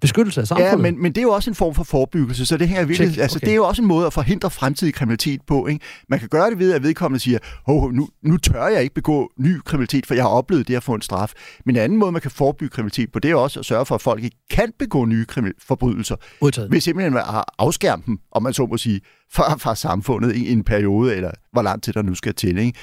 beskyttelse 0.00 0.40
af 0.40 0.46
samfundet. 0.46 0.70
Ja, 0.70 0.76
men, 0.76 1.02
men 1.02 1.12
det 1.12 1.18
er 1.18 1.22
jo 1.22 1.30
også 1.30 1.50
en 1.50 1.54
form 1.54 1.74
for 1.74 1.84
forebyggelse, 1.84 2.46
så 2.46 2.56
det 2.56 2.68
her 2.68 2.84
virkelig, 2.84 3.08
Check. 3.08 3.22
altså, 3.22 3.38
okay. 3.38 3.46
det 3.46 3.52
er 3.52 3.56
jo 3.56 3.64
også 3.64 3.82
en 3.82 3.88
måde 3.88 4.06
at 4.06 4.12
forhindre 4.12 4.50
fremtidig 4.50 4.94
kriminalitet 4.94 5.40
på. 5.46 5.66
Ikke? 5.66 5.84
Man 6.08 6.18
kan 6.18 6.28
gøre 6.28 6.50
det 6.50 6.58
ved, 6.58 6.72
at 6.72 6.82
vedkommende 6.82 7.22
siger, 7.22 7.38
oh, 7.66 7.92
nu, 7.92 8.08
nu 8.22 8.36
tør 8.36 8.66
jeg 8.66 8.82
ikke 8.82 8.94
begå 8.94 9.30
ny 9.38 9.60
kriminalitet 9.64 9.83
kriminalitet, 9.86 10.06
for 10.06 10.14
jeg 10.14 10.24
har 10.24 10.30
oplevet 10.30 10.68
det 10.68 10.76
at 10.76 10.82
få 10.82 10.94
en 10.94 11.02
straf. 11.02 11.32
Men 11.64 11.76
en 11.76 11.82
anden 11.82 11.98
måde, 11.98 12.12
man 12.12 12.20
kan 12.20 12.30
forebygge 12.30 12.74
kriminalitet 12.74 13.12
på, 13.12 13.18
det 13.18 13.30
er 13.30 13.34
også 13.34 13.60
at 13.60 13.66
sørge 13.66 13.86
for, 13.86 13.94
at 13.94 14.02
folk 14.02 14.24
ikke 14.24 14.36
kan 14.50 14.72
begå 14.78 15.04
nye 15.04 15.26
forbrydelser. 15.58 16.16
Udtaget. 16.40 16.72
Ved 16.72 16.80
simpelthen 16.80 17.16
at 17.16 17.44
afskærme 17.58 18.02
dem, 18.06 18.18
om 18.32 18.42
man 18.42 18.52
så 18.52 18.66
må 18.66 18.76
sige, 18.76 19.00
fra, 19.32 19.56
fra 19.56 19.74
samfundet 19.74 20.36
i 20.36 20.52
en 20.52 20.64
periode, 20.64 21.16
eller 21.16 21.30
hvor 21.52 21.62
lang 21.62 21.82
tid 21.82 21.92
der 21.92 22.02
nu 22.02 22.14
skal 22.14 22.34
til. 22.34 22.58
Ikke? 22.58 22.78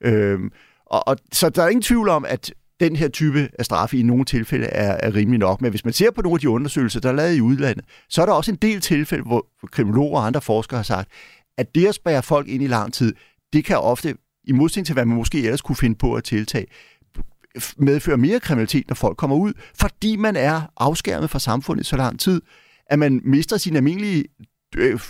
Øhm, 0.00 0.50
og, 0.86 1.08
og, 1.08 1.16
så 1.32 1.48
der 1.48 1.62
er 1.62 1.68
ingen 1.68 1.82
tvivl 1.82 2.08
om, 2.08 2.24
at 2.28 2.52
den 2.80 2.96
her 2.96 3.08
type 3.08 3.48
af 3.58 3.64
straffe 3.64 3.98
i 3.98 4.02
nogle 4.02 4.24
tilfælde 4.24 4.66
er, 4.66 4.96
er 5.02 5.14
rimelig 5.14 5.38
nok. 5.38 5.60
Men 5.60 5.70
hvis 5.70 5.84
man 5.84 5.94
ser 5.94 6.10
på 6.10 6.22
nogle 6.22 6.36
af 6.36 6.40
de 6.40 6.48
undersøgelser, 6.48 7.00
der 7.00 7.08
er 7.08 7.12
lavet 7.12 7.36
i 7.36 7.40
udlandet, 7.40 7.84
så 8.08 8.22
er 8.22 8.26
der 8.26 8.32
også 8.32 8.50
en 8.50 8.58
del 8.62 8.80
tilfælde, 8.80 9.24
hvor 9.24 9.46
kriminologer 9.70 10.18
og 10.18 10.26
andre 10.26 10.40
forskere 10.40 10.78
har 10.78 10.84
sagt, 10.84 11.08
at 11.58 11.74
det 11.74 11.86
at 11.86 11.94
spære 11.94 12.22
folk 12.22 12.48
ind 12.48 12.62
i 12.62 12.66
lang 12.66 12.92
tid, 12.92 13.14
det 13.52 13.64
kan 13.64 13.78
ofte, 13.78 14.14
i 14.44 14.52
modsætning 14.52 14.86
til 14.86 14.92
hvad 14.92 15.04
man 15.04 15.16
måske 15.16 15.42
ellers 15.42 15.60
kunne 15.60 15.76
finde 15.76 15.96
på 15.96 16.14
at 16.14 16.24
tiltage, 16.24 16.66
medføre 17.76 18.16
mere 18.16 18.40
kriminalitet, 18.40 18.88
når 18.88 18.94
folk 18.94 19.16
kommer 19.16 19.36
ud, 19.36 19.52
fordi 19.74 20.16
man 20.16 20.36
er 20.36 20.62
afskærmet 20.76 21.30
fra 21.30 21.38
samfundet 21.38 21.86
så 21.86 21.96
lang 21.96 22.20
tid, 22.20 22.42
at 22.86 22.98
man 22.98 23.20
mister 23.24 23.56
sin 23.56 23.76
almindelige 23.76 24.24
øh, 24.76 25.00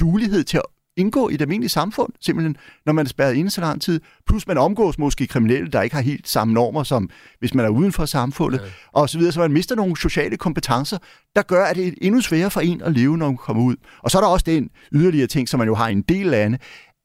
dulighed 0.00 0.44
til 0.44 0.56
at 0.56 0.62
indgå 0.96 1.28
i 1.28 1.32
det 1.32 1.40
almindelige 1.40 1.68
samfund, 1.68 2.12
simpelthen, 2.20 2.56
når 2.86 2.92
man 2.92 3.06
er 3.06 3.08
spærret 3.08 3.34
inde 3.34 3.50
så 3.50 3.60
lang 3.60 3.82
tid. 3.82 4.00
Plus 4.26 4.46
man 4.46 4.58
omgås 4.58 4.98
måske 4.98 5.26
kriminelle, 5.26 5.70
der 5.70 5.82
ikke 5.82 5.96
har 5.96 6.02
helt 6.02 6.28
samme 6.28 6.54
normer, 6.54 6.82
som 6.82 7.10
hvis 7.38 7.54
man 7.54 7.64
er 7.64 7.68
uden 7.68 7.92
for 7.92 8.04
samfundet, 8.04 8.60
ja. 8.60 8.66
og 8.92 9.08
så 9.08 9.18
videre. 9.18 9.32
Så 9.32 9.40
man 9.40 9.52
mister 9.52 9.74
nogle 9.74 9.96
sociale 9.96 10.36
kompetencer, 10.36 10.98
der 11.36 11.42
gør, 11.42 11.64
at 11.64 11.76
det 11.76 11.88
er 11.88 11.92
endnu 12.02 12.20
sværere 12.20 12.50
for 12.50 12.60
en 12.60 12.82
at 12.82 12.92
leve, 12.92 13.18
når 13.18 13.26
man 13.26 13.36
kommer 13.36 13.62
ud. 13.62 13.76
Og 13.98 14.10
så 14.10 14.18
er 14.18 14.22
der 14.22 14.28
også 14.28 14.44
den 14.46 14.70
yderligere 14.92 15.26
ting, 15.26 15.48
som 15.48 15.58
man 15.58 15.68
jo 15.68 15.74
har 15.74 15.88
i 15.88 15.92
en 15.92 16.02
del 16.02 16.26
lande, 16.26 16.58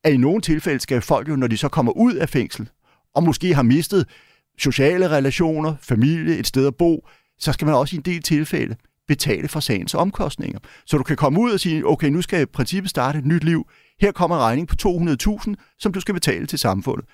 at 0.04 0.14
i 0.14 0.18
nogle 0.18 0.42
tilfælde 0.42 0.80
skal 0.80 1.02
folk 1.02 1.30
jo, 1.30 1.36
når 1.36 1.48
de 1.48 1.58
så 1.58 1.70
kommer 1.70 1.92
ud 1.92 2.14
af 2.14 2.30
fængsel, 2.30 2.70
og 3.16 3.24
måske 3.24 3.56
har 3.56 3.64
mistet 3.64 4.06
sociale 4.58 5.10
relationer, 5.10 5.76
familie, 5.82 6.38
et 6.38 6.48
sted 6.48 6.68
at 6.68 6.76
bo, 6.76 7.08
så 7.40 7.54
skal 7.54 7.66
man 7.66 7.76
også 7.76 7.96
i 7.96 7.98
en 7.98 8.04
del 8.04 8.22
tilfælde 8.22 8.76
betale 9.08 9.48
for 9.48 9.60
sagens 9.60 9.94
omkostninger. 9.94 10.60
Så 10.86 10.98
du 10.98 11.04
kan 11.04 11.18
komme 11.18 11.40
ud 11.40 11.52
og 11.52 11.60
sige, 11.60 11.88
okay, 11.88 12.08
nu 12.08 12.22
skal 12.22 12.38
jeg 12.38 12.44
i 12.44 12.52
princippet 12.54 12.90
starte 12.90 13.20
et 13.20 13.26
nyt 13.26 13.44
liv. 13.44 13.68
Her 14.02 14.12
kommer 14.12 14.36
en 14.36 14.42
regning 14.42 14.68
på 14.68 14.76
200.000, 14.88 15.54
som 15.80 15.94
du 15.94 16.00
skal 16.00 16.14
betale 16.14 16.48
til 16.48 16.60
samfundet. 16.60 17.06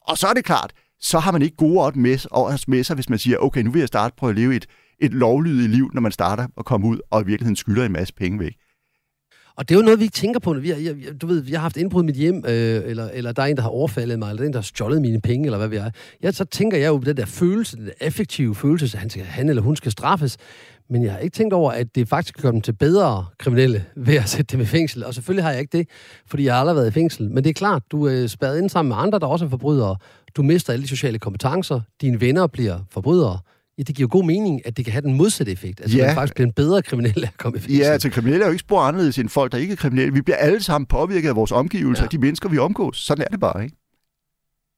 Og 0.00 0.18
så 0.18 0.26
er 0.26 0.34
det 0.34 0.44
klart, 0.44 0.72
så 1.00 1.18
har 1.18 1.32
man 1.32 1.42
ikke 1.42 1.56
gode 1.56 1.84
odds 1.84 1.96
med, 1.96 2.68
med 2.68 2.84
sig, 2.84 2.94
hvis 2.94 3.10
man 3.10 3.18
siger, 3.18 3.38
okay, 3.38 3.62
nu 3.62 3.70
vil 3.70 3.78
jeg 3.78 3.88
starte 3.88 4.14
på 4.18 4.28
at 4.28 4.34
leve 4.34 4.56
et, 4.56 4.66
et 5.00 5.14
lovlydigt 5.14 5.70
liv, 5.70 5.90
når 5.94 6.00
man 6.00 6.12
starter 6.12 6.46
at 6.58 6.64
komme 6.64 6.86
ud 6.86 7.00
og 7.10 7.22
i 7.22 7.24
virkeligheden 7.24 7.56
skylder 7.56 7.84
en 7.84 7.92
masse 7.92 8.14
penge 8.14 8.38
væk. 8.38 8.56
Og 9.58 9.68
det 9.68 9.74
er 9.74 9.78
jo 9.78 9.84
noget, 9.84 9.98
vi 9.98 10.04
ikke 10.04 10.14
tænker 10.14 10.40
på. 10.40 10.52
Når 10.52 10.60
Vi 10.60 10.68
har, 10.68 10.76
jeg, 10.76 10.94
du 11.20 11.26
ved, 11.26 11.44
jeg 11.48 11.58
har 11.58 11.62
haft 11.62 11.76
indbrud 11.76 12.02
i 12.02 12.06
mit 12.06 12.16
hjem, 12.16 12.44
øh, 12.48 12.82
eller, 12.84 13.08
eller 13.12 13.32
der 13.32 13.42
er 13.42 13.46
en, 13.46 13.56
der 13.56 13.62
har 13.62 13.68
overfaldet 13.68 14.18
mig, 14.18 14.30
eller 14.30 14.42
en, 14.42 14.52
der 14.52 14.58
har 14.58 14.62
stjålet 14.62 15.02
mine 15.02 15.20
penge, 15.20 15.46
eller 15.46 15.58
hvad 15.58 15.68
vi 15.68 15.76
er. 15.76 15.90
Ja, 16.22 16.32
så 16.32 16.44
tænker 16.44 16.78
jeg 16.78 16.88
jo 16.88 16.98
på 16.98 17.04
den 17.04 17.16
der 17.16 17.26
følelse, 17.26 17.76
den 17.76 17.86
der 17.86 17.92
effektive 18.00 18.54
følelse, 18.54 18.84
at 18.84 19.00
han, 19.00 19.10
skal, 19.10 19.22
han 19.22 19.48
eller 19.48 19.62
hun 19.62 19.76
skal 19.76 19.92
straffes. 19.92 20.36
Men 20.90 21.04
jeg 21.04 21.12
har 21.12 21.18
ikke 21.18 21.34
tænkt 21.34 21.54
over, 21.54 21.72
at 21.72 21.94
det 21.94 22.08
faktisk 22.08 22.42
gør 22.42 22.50
dem 22.50 22.60
til 22.60 22.72
bedre 22.72 23.26
kriminelle 23.38 23.84
ved 23.96 24.14
at 24.14 24.28
sætte 24.28 24.52
dem 24.56 24.60
i 24.60 24.66
fængsel. 24.66 25.04
Og 25.04 25.14
selvfølgelig 25.14 25.44
har 25.44 25.50
jeg 25.50 25.60
ikke 25.60 25.78
det, 25.78 25.88
fordi 26.26 26.44
jeg 26.44 26.54
har 26.54 26.60
aldrig 26.60 26.76
været 26.76 26.88
i 26.88 26.92
fængsel. 26.92 27.30
Men 27.30 27.44
det 27.44 27.50
er 27.50 27.54
klart, 27.54 27.82
du 27.92 28.08
øh, 28.08 28.22
er 28.22 28.26
spadet 28.26 28.58
ind 28.58 28.70
sammen 28.70 28.88
med 28.88 28.96
andre, 28.96 29.18
der 29.18 29.26
også 29.26 29.44
er 29.44 29.48
forbrydere. 29.48 29.96
Du 30.36 30.42
mister 30.42 30.72
alle 30.72 30.82
de 30.82 30.88
sociale 30.88 31.18
kompetencer. 31.18 31.80
Dine 32.00 32.20
venner 32.20 32.46
bliver 32.46 32.78
forbrydere. 32.90 33.38
Ja, 33.78 33.82
det 33.82 33.96
giver 33.96 34.08
god 34.08 34.24
mening, 34.24 34.66
at 34.66 34.76
det 34.76 34.84
kan 34.84 34.92
have 34.92 35.02
den 35.02 35.14
modsatte 35.14 35.52
effekt. 35.52 35.80
Altså, 35.80 35.96
ja. 35.96 36.06
man 36.06 36.14
faktisk 36.14 36.34
bliver 36.34 36.46
en 36.46 36.52
bedre 36.52 36.82
kriminel 36.82 37.24
at 37.24 37.38
komme 37.38 37.58
i 37.58 37.60
fængsel. 37.60 37.78
Ja, 37.78 37.84
altså 37.84 38.10
kriminelle 38.10 38.42
er 38.42 38.46
jo 38.48 38.52
ikke 38.52 38.60
spor 38.60 38.80
anderledes 38.80 39.18
end 39.18 39.28
folk, 39.28 39.52
der 39.52 39.58
ikke 39.58 39.72
er 39.72 39.76
kriminelle. 39.76 40.12
Vi 40.12 40.22
bliver 40.22 40.36
alle 40.36 40.62
sammen 40.62 40.86
påvirket 40.86 41.28
af 41.28 41.36
vores 41.36 41.52
omgivelser, 41.52 42.04
ja. 42.04 42.08
de 42.08 42.18
mennesker, 42.18 42.48
vi 42.48 42.58
omgås. 42.58 42.98
Sådan 42.98 43.24
er 43.24 43.28
det 43.28 43.40
bare, 43.40 43.64
ikke? 43.64 43.76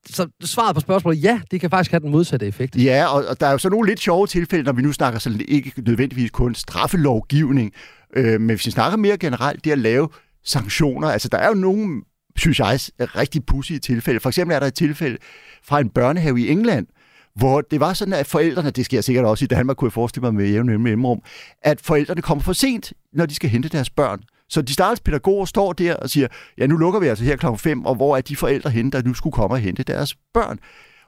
så 0.06 0.28
svaret 0.44 0.74
på 0.74 0.80
spørgsmålet, 0.80 1.24
ja, 1.24 1.40
det 1.50 1.60
kan 1.60 1.70
faktisk 1.70 1.90
have 1.90 2.00
den 2.00 2.10
modsatte 2.10 2.46
effekt. 2.46 2.76
Ja, 2.76 3.06
og, 3.06 3.24
og 3.26 3.40
der 3.40 3.46
er 3.46 3.52
jo 3.52 3.58
så 3.58 3.68
nogle 3.68 3.88
lidt 3.88 4.00
sjove 4.00 4.26
tilfælde, 4.26 4.64
når 4.64 4.72
vi 4.72 4.82
nu 4.82 4.92
snakker 4.92 5.20
så 5.20 5.38
ikke 5.48 5.72
nødvendigvis 5.76 6.30
kun 6.30 6.54
straffelovgivning, 6.54 7.72
øh, 8.16 8.40
men 8.40 8.56
hvis 8.56 8.66
vi 8.66 8.70
snakker 8.70 8.98
mere 8.98 9.18
generelt, 9.18 9.64
det 9.64 9.70
at 9.70 9.78
lave 9.78 10.08
sanktioner. 10.44 11.08
Altså, 11.08 11.28
der 11.28 11.38
er 11.38 11.48
jo 11.48 11.54
nogle, 11.54 12.02
synes 12.36 12.58
jeg, 12.58 12.78
rigtig 13.00 13.46
pudsige 13.46 13.78
tilfælde. 13.78 14.20
For 14.20 14.28
eksempel 14.28 14.54
er 14.54 14.60
der 14.60 14.66
et 14.66 14.74
tilfælde 14.74 15.18
fra 15.64 15.80
en 15.80 15.88
børnehave 15.88 16.40
i 16.40 16.48
England, 16.48 16.86
hvor 17.34 17.60
det 17.60 17.80
var 17.80 17.92
sådan, 17.92 18.14
at 18.14 18.26
forældrene, 18.26 18.70
det 18.70 18.84
sker 18.84 19.00
sikkert 19.00 19.24
også 19.24 19.44
i 19.44 19.48
Danmark, 19.48 19.76
kunne 19.76 19.86
jeg 19.86 19.92
forestille 19.92 20.22
mig 20.22 20.34
med 20.34 20.48
jævne 20.48 20.78
mellemrum, 20.78 21.22
at 21.62 21.80
forældrene 21.80 22.22
kommer 22.22 22.42
for 22.44 22.52
sent, 22.52 22.92
når 23.12 23.26
de 23.26 23.34
skal 23.34 23.50
hente 23.50 23.68
deres 23.68 23.90
børn. 23.90 24.20
Så 24.48 24.62
de 24.62 24.72
stakkels 24.72 25.00
pædagoger 25.00 25.44
står 25.44 25.72
der 25.72 25.96
og 25.96 26.10
siger, 26.10 26.28
ja, 26.58 26.66
nu 26.66 26.76
lukker 26.76 27.00
vi 27.00 27.06
altså 27.06 27.24
her 27.24 27.36
klokken 27.36 27.58
5, 27.58 27.86
og 27.86 27.94
hvor 27.94 28.16
er 28.16 28.20
de 28.20 28.36
forældre 28.36 28.70
henne, 28.70 28.90
der 28.90 29.02
nu 29.02 29.14
skulle 29.14 29.32
komme 29.32 29.54
og 29.54 29.60
hente 29.60 29.82
deres 29.82 30.14
børn? 30.34 30.58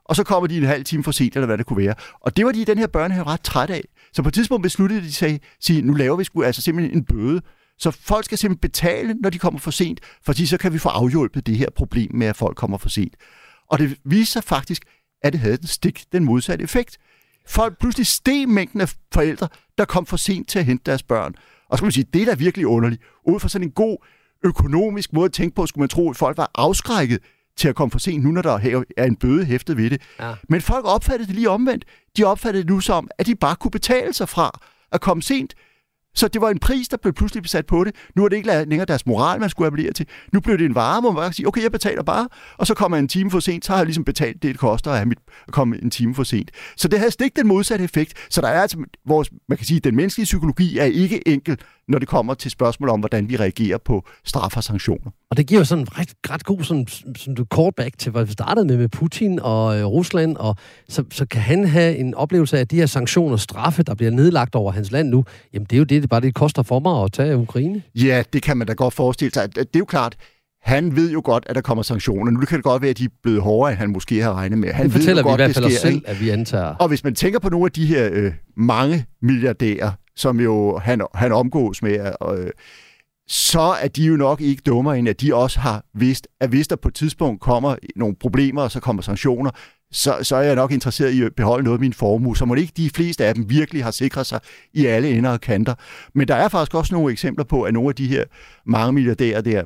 Og 0.04 0.16
så 0.16 0.24
kommer 0.24 0.46
de 0.46 0.56
en 0.56 0.64
halv 0.64 0.84
time 0.84 1.04
for 1.04 1.10
sent, 1.10 1.36
eller 1.36 1.46
hvad 1.46 1.58
det 1.58 1.66
kunne 1.66 1.84
være. 1.84 1.94
Og 2.20 2.36
det 2.36 2.46
var 2.46 2.52
de 2.52 2.60
i 2.60 2.64
den 2.64 2.78
her 2.78 2.86
børnehave 2.86 3.26
ret 3.26 3.40
træt 3.40 3.70
af. 3.70 3.82
Så 4.12 4.22
på 4.22 4.28
et 4.28 4.34
tidspunkt 4.34 4.62
besluttede 4.62 5.00
de 5.00 5.12
sig, 5.12 5.40
sige, 5.60 5.82
nu 5.82 5.92
laver 5.92 6.16
vi 6.16 6.24
sgu 6.24 6.42
altså 6.42 6.62
simpelthen 6.62 6.96
en 6.96 7.04
bøde. 7.04 7.40
Så 7.78 7.90
folk 7.90 8.24
skal 8.24 8.38
simpelthen 8.38 8.70
betale, 8.70 9.14
når 9.14 9.30
de 9.30 9.38
kommer 9.38 9.60
for 9.60 9.70
sent, 9.70 10.00
fordi 10.24 10.46
så 10.46 10.58
kan 10.58 10.72
vi 10.72 10.78
få 10.78 10.88
afhjulpet 10.88 11.46
det 11.46 11.56
her 11.56 11.68
problem 11.76 12.10
med, 12.14 12.26
at 12.26 12.36
folk 12.36 12.56
kommer 12.56 12.78
for 12.78 12.88
sent. 12.88 13.14
Og 13.70 13.78
det 13.78 13.96
viser 14.04 14.32
sig 14.32 14.44
faktisk, 14.44 14.84
at 15.22 15.32
det 15.32 15.40
havde 15.40 15.56
den 15.56 15.66
stik 15.66 16.04
den 16.12 16.24
modsatte 16.24 16.62
effekt. 16.62 16.98
Folk 17.48 17.78
pludselig 17.78 18.06
steg 18.06 18.48
mængden 18.48 18.80
af 18.80 18.94
forældre, 19.14 19.48
der 19.78 19.84
kom 19.84 20.06
for 20.06 20.16
sent 20.16 20.48
til 20.48 20.58
at 20.58 20.64
hente 20.64 20.82
deres 20.86 21.02
børn. 21.02 21.34
Og 21.68 21.78
så 21.78 21.82
kan 21.82 21.86
man 21.86 21.92
sige, 21.92 22.06
det 22.12 22.22
er 22.22 22.26
da 22.26 22.34
virkelig 22.34 22.66
underligt. 22.66 23.02
Ud 23.26 23.40
fra 23.40 23.48
sådan 23.48 23.68
en 23.68 23.72
god 23.72 23.96
økonomisk 24.44 25.12
måde 25.12 25.24
at 25.24 25.32
tænke 25.32 25.54
på, 25.54 25.66
skulle 25.66 25.82
man 25.82 25.88
tro, 25.88 26.10
at 26.10 26.16
folk 26.16 26.36
var 26.36 26.50
afskrækket 26.54 27.18
til 27.56 27.68
at 27.68 27.74
komme 27.74 27.90
for 27.90 27.98
sent, 27.98 28.24
nu 28.24 28.30
når 28.30 28.42
der 28.42 28.84
er 28.96 29.04
en 29.04 29.16
bøde 29.16 29.44
hæftet 29.44 29.76
ved 29.76 29.90
det. 29.90 30.02
Ja. 30.20 30.34
Men 30.48 30.60
folk 30.60 30.84
opfattede 30.84 31.26
det 31.26 31.34
lige 31.34 31.50
omvendt. 31.50 31.84
De 32.16 32.24
opfattede 32.24 32.62
det 32.62 32.70
nu 32.70 32.80
som, 32.80 33.08
at 33.18 33.26
de 33.26 33.34
bare 33.34 33.56
kunne 33.56 33.70
betale 33.70 34.12
sig 34.12 34.28
fra 34.28 34.60
at 34.92 35.00
komme 35.00 35.22
sent. 35.22 35.54
Så 36.14 36.28
det 36.28 36.40
var 36.40 36.50
en 36.50 36.58
pris, 36.58 36.88
der 36.88 36.96
blev 36.96 37.12
pludselig 37.12 37.42
besat 37.42 37.66
på 37.66 37.84
det. 37.84 37.94
Nu 38.16 38.24
er 38.24 38.28
det 38.28 38.36
ikke 38.36 38.48
længere 38.48 38.84
deres 38.84 39.06
moral, 39.06 39.40
man 39.40 39.50
skulle 39.50 39.66
appellere 39.66 39.92
til. 39.92 40.06
Nu 40.32 40.40
blev 40.40 40.58
det 40.58 40.64
en 40.64 40.74
vare, 40.74 41.00
hvor 41.00 41.10
man 41.10 41.16
bare 41.16 41.32
sige, 41.32 41.48
okay, 41.48 41.62
jeg 41.62 41.72
betaler 41.72 42.02
bare, 42.02 42.28
og 42.58 42.66
så 42.66 42.74
kommer 42.74 42.96
jeg 42.96 43.02
en 43.02 43.08
time 43.08 43.30
for 43.30 43.40
sent, 43.40 43.64
så 43.64 43.72
har 43.72 43.78
jeg 43.78 43.86
ligesom 43.86 44.04
betalt 44.04 44.42
det, 44.42 44.52
det 44.52 44.58
koster 44.58 44.90
at, 44.90 44.96
have 44.96 45.06
mit, 45.06 45.18
at 45.48 45.52
komme 45.52 45.82
en 45.82 45.90
time 45.90 46.14
for 46.14 46.22
sent. 46.22 46.50
Så 46.76 46.88
det 46.88 46.98
havde 46.98 47.10
stik 47.10 47.36
den 47.36 47.46
modsatte 47.46 47.84
effekt. 47.84 48.14
Så 48.30 48.40
der 48.40 48.48
er 48.48 48.62
altså, 48.62 48.78
vores, 49.06 49.30
man 49.48 49.58
kan 49.58 49.66
sige, 49.66 49.80
den 49.80 49.96
menneskelige 49.96 50.24
psykologi 50.24 50.78
er 50.78 50.84
ikke 50.84 51.28
enkel, 51.28 51.58
når 51.88 51.98
det 51.98 52.08
kommer 52.08 52.34
til 52.34 52.50
spørgsmål 52.50 52.88
om, 52.88 53.00
hvordan 53.00 53.28
vi 53.28 53.36
reagerer 53.36 53.78
på 53.78 54.04
straf 54.24 54.56
og 54.56 54.64
sanktioner. 54.64 55.10
Og 55.30 55.36
det 55.36 55.46
giver 55.46 55.60
jo 55.60 55.64
sådan 55.64 55.84
en 55.84 55.98
ret, 55.98 56.14
ret 56.30 56.44
god 56.44 56.62
sådan, 56.62 56.86
sådan 57.16 57.46
callback 57.54 57.98
til, 57.98 58.12
hvad 58.12 58.24
vi 58.24 58.32
startede 58.32 58.66
med 58.66 58.76
med 58.76 58.88
Putin 58.88 59.38
og 59.42 59.78
øh, 59.78 59.84
Rusland, 59.84 60.36
og 60.36 60.56
så, 60.88 61.04
så 61.10 61.26
kan 61.26 61.40
han 61.40 61.66
have 61.66 61.96
en 61.96 62.14
oplevelse 62.14 62.56
af, 62.56 62.60
at 62.60 62.70
de 62.70 62.76
her 62.76 62.86
sanktioner 62.86 63.32
og 63.32 63.40
straffe, 63.40 63.82
der 63.82 63.94
bliver 63.94 64.10
nedlagt 64.10 64.54
over 64.54 64.72
hans 64.72 64.90
land 64.90 65.08
nu, 65.08 65.24
jamen 65.52 65.66
det 65.70 65.76
er 65.76 65.78
jo 65.78 65.84
det, 65.84 66.02
det 66.02 66.10
bare 66.10 66.20
det 66.20 66.34
koster 66.34 66.62
for 66.62 66.80
mig 66.80 67.04
at 67.04 67.12
tage 67.12 67.36
Ukraine. 67.36 67.82
Ja, 67.94 68.22
det 68.32 68.42
kan 68.42 68.56
man 68.56 68.66
da 68.66 68.72
godt 68.72 68.94
forestille 68.94 69.34
sig. 69.34 69.56
Det 69.56 69.60
er 69.74 69.78
jo 69.78 69.84
klart, 69.84 70.16
han 70.62 70.96
ved 70.96 71.12
jo 71.12 71.22
godt, 71.24 71.44
at 71.46 71.54
der 71.54 71.60
kommer 71.60 71.82
sanktioner. 71.82 72.30
Nu 72.32 72.40
kan 72.40 72.56
det 72.56 72.64
godt 72.64 72.82
være, 72.82 72.90
at 72.90 72.98
de 72.98 73.04
er 73.04 73.08
blevet 73.22 73.42
hårdere, 73.42 73.72
end 73.72 73.78
han 73.78 73.90
måske 73.90 74.22
har 74.22 74.34
regnet 74.34 74.58
med. 74.58 74.72
Han 74.72 74.84
det 74.84 74.92
fortæller 74.92 75.22
ved 75.22 75.30
jo 75.30 75.36
vi 75.36 75.40
godt, 75.40 75.40
i 75.40 75.44
hvert 75.44 75.54
fald 75.54 75.64
os 75.64 75.72
selv, 75.72 76.02
at 76.06 76.20
vi 76.20 76.30
antager. 76.30 76.74
Og 76.74 76.88
hvis 76.88 77.04
man 77.04 77.14
tænker 77.14 77.38
på 77.38 77.48
nogle 77.48 77.66
af 77.66 77.72
de 77.72 77.86
her 77.86 78.08
øh, 78.12 78.32
mange 78.56 79.06
milliardærer, 79.22 79.90
som 80.16 80.40
jo 80.40 80.78
han, 80.78 81.06
han 81.14 81.32
omgås 81.32 81.82
med, 81.82 82.12
øh, 82.30 82.50
så 83.28 83.60
er 83.60 83.88
de 83.88 84.04
jo 84.04 84.16
nok 84.16 84.40
ikke 84.40 84.62
dummere, 84.66 84.98
end 84.98 85.08
at 85.08 85.20
de 85.20 85.34
også 85.34 85.60
har 85.60 85.84
vidst, 85.94 86.28
at 86.40 86.48
hvis 86.48 86.68
der 86.68 86.76
på 86.76 86.88
et 86.88 86.94
tidspunkt 86.94 87.40
kommer 87.40 87.76
nogle 87.96 88.16
problemer, 88.20 88.62
og 88.62 88.70
så 88.70 88.80
kommer 88.80 89.02
sanktioner, 89.02 89.50
så, 89.92 90.18
så 90.22 90.36
er 90.36 90.42
jeg 90.42 90.54
nok 90.54 90.72
interesseret 90.72 91.10
i 91.10 91.22
at 91.22 91.34
beholde 91.34 91.64
noget 91.64 91.76
af 91.76 91.80
min 91.80 91.92
formue, 91.92 92.36
så 92.36 92.44
må 92.44 92.54
ikke 92.54 92.72
de 92.76 92.90
fleste 92.90 93.24
af 93.24 93.34
dem 93.34 93.50
virkelig 93.50 93.84
har 93.84 93.90
sikret 93.90 94.26
sig 94.26 94.40
i 94.72 94.86
alle 94.86 95.10
ender 95.10 95.30
og 95.30 95.40
kanter. 95.40 95.74
Men 96.14 96.28
der 96.28 96.34
er 96.34 96.48
faktisk 96.48 96.74
også 96.74 96.94
nogle 96.94 97.12
eksempler 97.12 97.44
på, 97.44 97.62
at 97.62 97.74
nogle 97.74 97.88
af 97.88 97.94
de 97.94 98.06
her 98.06 98.24
mange 98.66 98.92
milliardærer 98.92 99.40
der, 99.40 99.64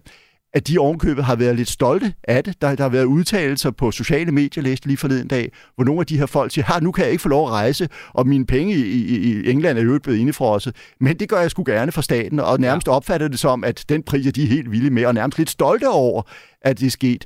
at 0.57 0.69
de 0.69 0.79
ovenkøbet 0.79 1.25
har 1.25 1.37
været 1.37 1.57
lidt 1.57 1.69
stolte 1.69 2.15
af 2.25 2.45
det. 2.45 2.63
Der, 2.63 2.75
der 2.75 2.83
har 2.83 2.89
været 2.89 3.05
udtalelser 3.05 3.71
på 3.71 3.91
sociale 3.91 4.33
medier, 4.33 4.63
læste 4.63 4.87
lige 4.87 4.97
forleden 4.97 5.29
dag, 5.29 5.53
hvor 5.75 5.85
nogle 5.85 6.01
af 6.01 6.07
de 6.07 6.19
her 6.19 6.27
folk 6.27 6.53
siger, 6.53 6.81
nu 6.81 6.93
kan 6.93 7.05
jeg 7.05 7.13
ikke 7.13 7.23
få 7.23 7.29
lov 7.29 7.47
at 7.47 7.53
rejse, 7.53 7.89
og 8.15 8.27
mine 8.27 8.47
penge 8.47 8.75
i, 8.75 8.81
i, 8.81 9.17
i 9.17 9.51
England 9.51 9.79
er 9.79 9.83
jo 9.83 9.99
blevet 10.03 10.19
indefrosset. 10.19 10.77
Men 11.01 11.17
det 11.17 11.29
gør 11.29 11.41
jeg 11.41 11.51
sgu 11.51 11.65
gerne 11.67 11.93
for 11.93 12.01
staten, 12.01 12.41
og 12.41 12.61
nærmest 12.61 12.87
ja. 12.87 12.93
opfatter 12.93 13.29
det 13.29 13.39
som, 13.39 13.65
at 13.65 13.85
den 13.89 14.03
pris 14.03 14.27
er 14.27 14.33
de 14.33 14.47
helt 14.47 14.71
vilde 14.71 14.91
med, 14.91 15.07
og 15.07 15.15
nærmest 15.15 15.39
lidt 15.39 15.51
stolte 15.51 15.89
over, 15.89 16.23
at 16.63 16.81
det 16.81 16.87
er 16.87 16.91
sket. 16.91 17.25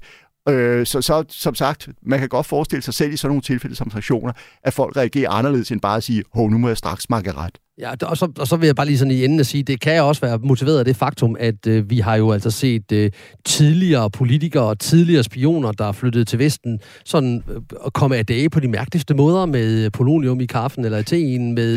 Øh, 0.50 0.86
så, 0.86 1.00
så 1.00 1.24
som 1.28 1.54
sagt, 1.54 1.88
man 2.02 2.18
kan 2.18 2.28
godt 2.28 2.46
forestille 2.46 2.82
sig 2.82 2.94
selv 2.94 3.12
i 3.12 3.16
sådan 3.16 3.30
nogle 3.30 3.42
tilfælde 3.42 3.76
som 3.76 3.90
sanktioner, 3.90 4.32
at 4.62 4.72
folk 4.72 4.96
reagerer 4.96 5.30
anderledes 5.30 5.70
end 5.70 5.80
bare 5.80 5.96
at 5.96 6.02
sige, 6.02 6.22
hov, 6.34 6.50
nu 6.50 6.58
må 6.58 6.68
jeg 6.68 6.76
straks 6.76 7.10
makke 7.10 7.32
ret. 7.32 7.58
Ja, 7.80 7.90
og 8.02 8.16
så, 8.16 8.28
og 8.38 8.46
så 8.46 8.56
vil 8.56 8.66
jeg 8.66 8.76
bare 8.76 8.86
lige 8.86 8.98
sådan 8.98 9.12
i 9.12 9.24
enden 9.24 9.40
at 9.40 9.46
sige, 9.46 9.62
det 9.62 9.80
kan 9.80 10.02
også 10.02 10.20
være 10.20 10.38
motiveret 10.38 10.78
af 10.78 10.84
det 10.84 10.96
faktum, 10.96 11.36
at 11.40 11.66
øh, 11.66 11.90
vi 11.90 11.98
har 11.98 12.16
jo 12.16 12.32
altså 12.32 12.50
set 12.50 12.92
øh, 12.92 13.10
tidligere 13.44 14.10
politikere 14.10 14.64
og 14.64 14.78
tidligere 14.78 15.22
spioner, 15.22 15.72
der 15.72 15.84
er 15.84 15.92
flyttet 15.92 16.28
til 16.28 16.38
Vesten, 16.38 16.80
sådan 17.04 17.42
øh, 17.50 17.56
at 17.86 17.92
komme 17.92 18.16
af 18.16 18.26
dage 18.26 18.50
på 18.50 18.60
de 18.60 18.68
mærkeligste 18.68 19.14
måder 19.14 19.46
med 19.46 19.90
polonium 19.90 20.40
i 20.40 20.46
kaffen 20.46 20.84
eller 20.84 20.98
i 20.98 21.02
teen, 21.02 21.54
med 21.54 21.76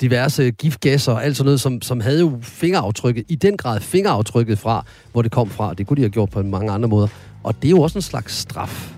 diverse 0.00 0.50
giftgasser 0.50 1.12
og 1.12 1.24
alt 1.24 1.36
sådan 1.36 1.44
noget, 1.44 1.60
som, 1.60 1.82
som 1.82 2.00
havde 2.00 2.20
jo 2.20 2.38
fingeraftrykket, 2.42 3.24
i 3.28 3.34
den 3.34 3.56
grad 3.56 3.80
fingeraftrykket 3.80 4.58
fra, 4.58 4.86
hvor 5.12 5.22
det 5.22 5.30
kom 5.30 5.50
fra. 5.50 5.74
Det 5.74 5.86
kunne 5.86 5.96
de 5.96 6.02
have 6.02 6.10
gjort 6.10 6.30
på 6.30 6.42
mange 6.42 6.72
andre 6.72 6.88
måder. 6.88 7.08
Og 7.44 7.62
det 7.62 7.68
er 7.68 7.70
jo 7.70 7.80
også 7.80 7.98
en 7.98 8.02
slags 8.02 8.36
straf. 8.36 8.92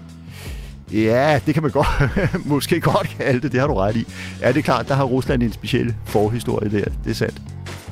Ja, 0.93 1.41
det 1.47 1.55
kan 1.55 1.63
man 1.63 1.73
godt, 1.73 1.87
måske 2.45 2.81
godt 2.81 3.17
kalde 3.19 3.41
det, 3.41 3.53
det 3.53 3.61
har 3.61 3.67
du 3.67 3.75
ret 3.75 3.97
i. 3.97 4.07
Ja, 4.41 4.49
det 4.49 4.57
er 4.57 4.63
klart, 4.63 4.89
der 4.89 4.95
har 4.95 5.05
Rusland 5.05 5.43
en 5.43 5.53
speciel 5.53 5.95
forhistorie 6.05 6.71
der, 6.71 6.85
det 7.05 7.11
er 7.11 7.15
sandt. 7.15 7.43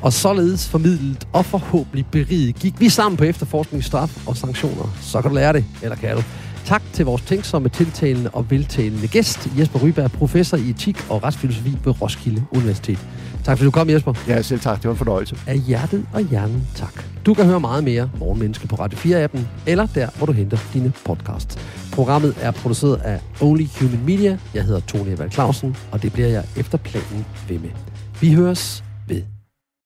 Og 0.02 0.12
således 0.12 0.68
formidlet 0.68 1.28
og 1.32 1.44
forhåbentlig 1.44 2.06
beriget 2.06 2.54
gik 2.54 2.80
vi 2.80 2.88
sammen 2.88 3.16
på 3.16 3.24
efterforskning, 3.24 3.84
straf 3.84 4.28
og 4.28 4.36
sanktioner. 4.36 4.96
Så 5.02 5.22
kan 5.22 5.30
du 5.30 5.34
lære 5.34 5.52
det, 5.52 5.64
eller 5.82 5.96
kan 5.96 6.16
du. 6.16 6.22
Tak 6.64 6.82
til 6.92 7.04
vores 7.04 7.22
tænksomme, 7.22 7.68
tiltalende 7.68 8.30
og 8.30 8.50
veltalende 8.50 9.08
gæst, 9.08 9.48
Jesper 9.58 9.78
Ryberg, 9.78 10.12
professor 10.12 10.56
i 10.56 10.70
etik 10.70 11.10
og 11.10 11.22
retsfilosofi 11.24 11.78
ved 11.84 12.02
Roskilde 12.02 12.44
Universitet. 12.50 12.98
Tak 13.44 13.58
fordi 13.58 13.64
du 13.64 13.70
kom, 13.70 13.90
Jesper. 13.90 14.12
Ja, 14.28 14.42
selv 14.42 14.60
tak. 14.60 14.76
Det 14.76 14.84
var 14.84 14.90
en 14.90 14.98
fornøjelse. 14.98 15.36
Af 15.46 15.58
hjertet 15.58 16.06
og 16.12 16.20
hjernen 16.20 16.68
tak. 16.74 17.04
Du 17.26 17.34
kan 17.34 17.44
høre 17.46 17.60
meget 17.60 17.84
mere 17.84 18.10
Morgenmenneske 18.18 18.66
på 18.66 18.76
Radio 18.76 18.98
4-appen, 18.98 19.40
eller 19.66 19.86
der, 19.94 20.08
hvor 20.16 20.26
du 20.26 20.32
henter 20.32 20.58
dine 20.72 20.92
podcasts. 21.04 21.58
Programmet 21.92 22.34
er 22.40 22.50
produceret 22.50 22.96
af 22.96 23.20
Only 23.40 23.64
Human 23.80 24.04
Media. 24.06 24.38
Jeg 24.54 24.64
hedder 24.64 24.80
Tony 24.80 25.08
Evald 25.08 25.30
Clausen, 25.30 25.76
og 25.92 26.02
det 26.02 26.12
bliver 26.12 26.28
jeg 26.28 26.44
efter 26.56 26.78
planen 26.78 27.26
ved 27.48 27.58
med. 27.58 27.70
Vi 28.20 28.32
høres 28.32 28.84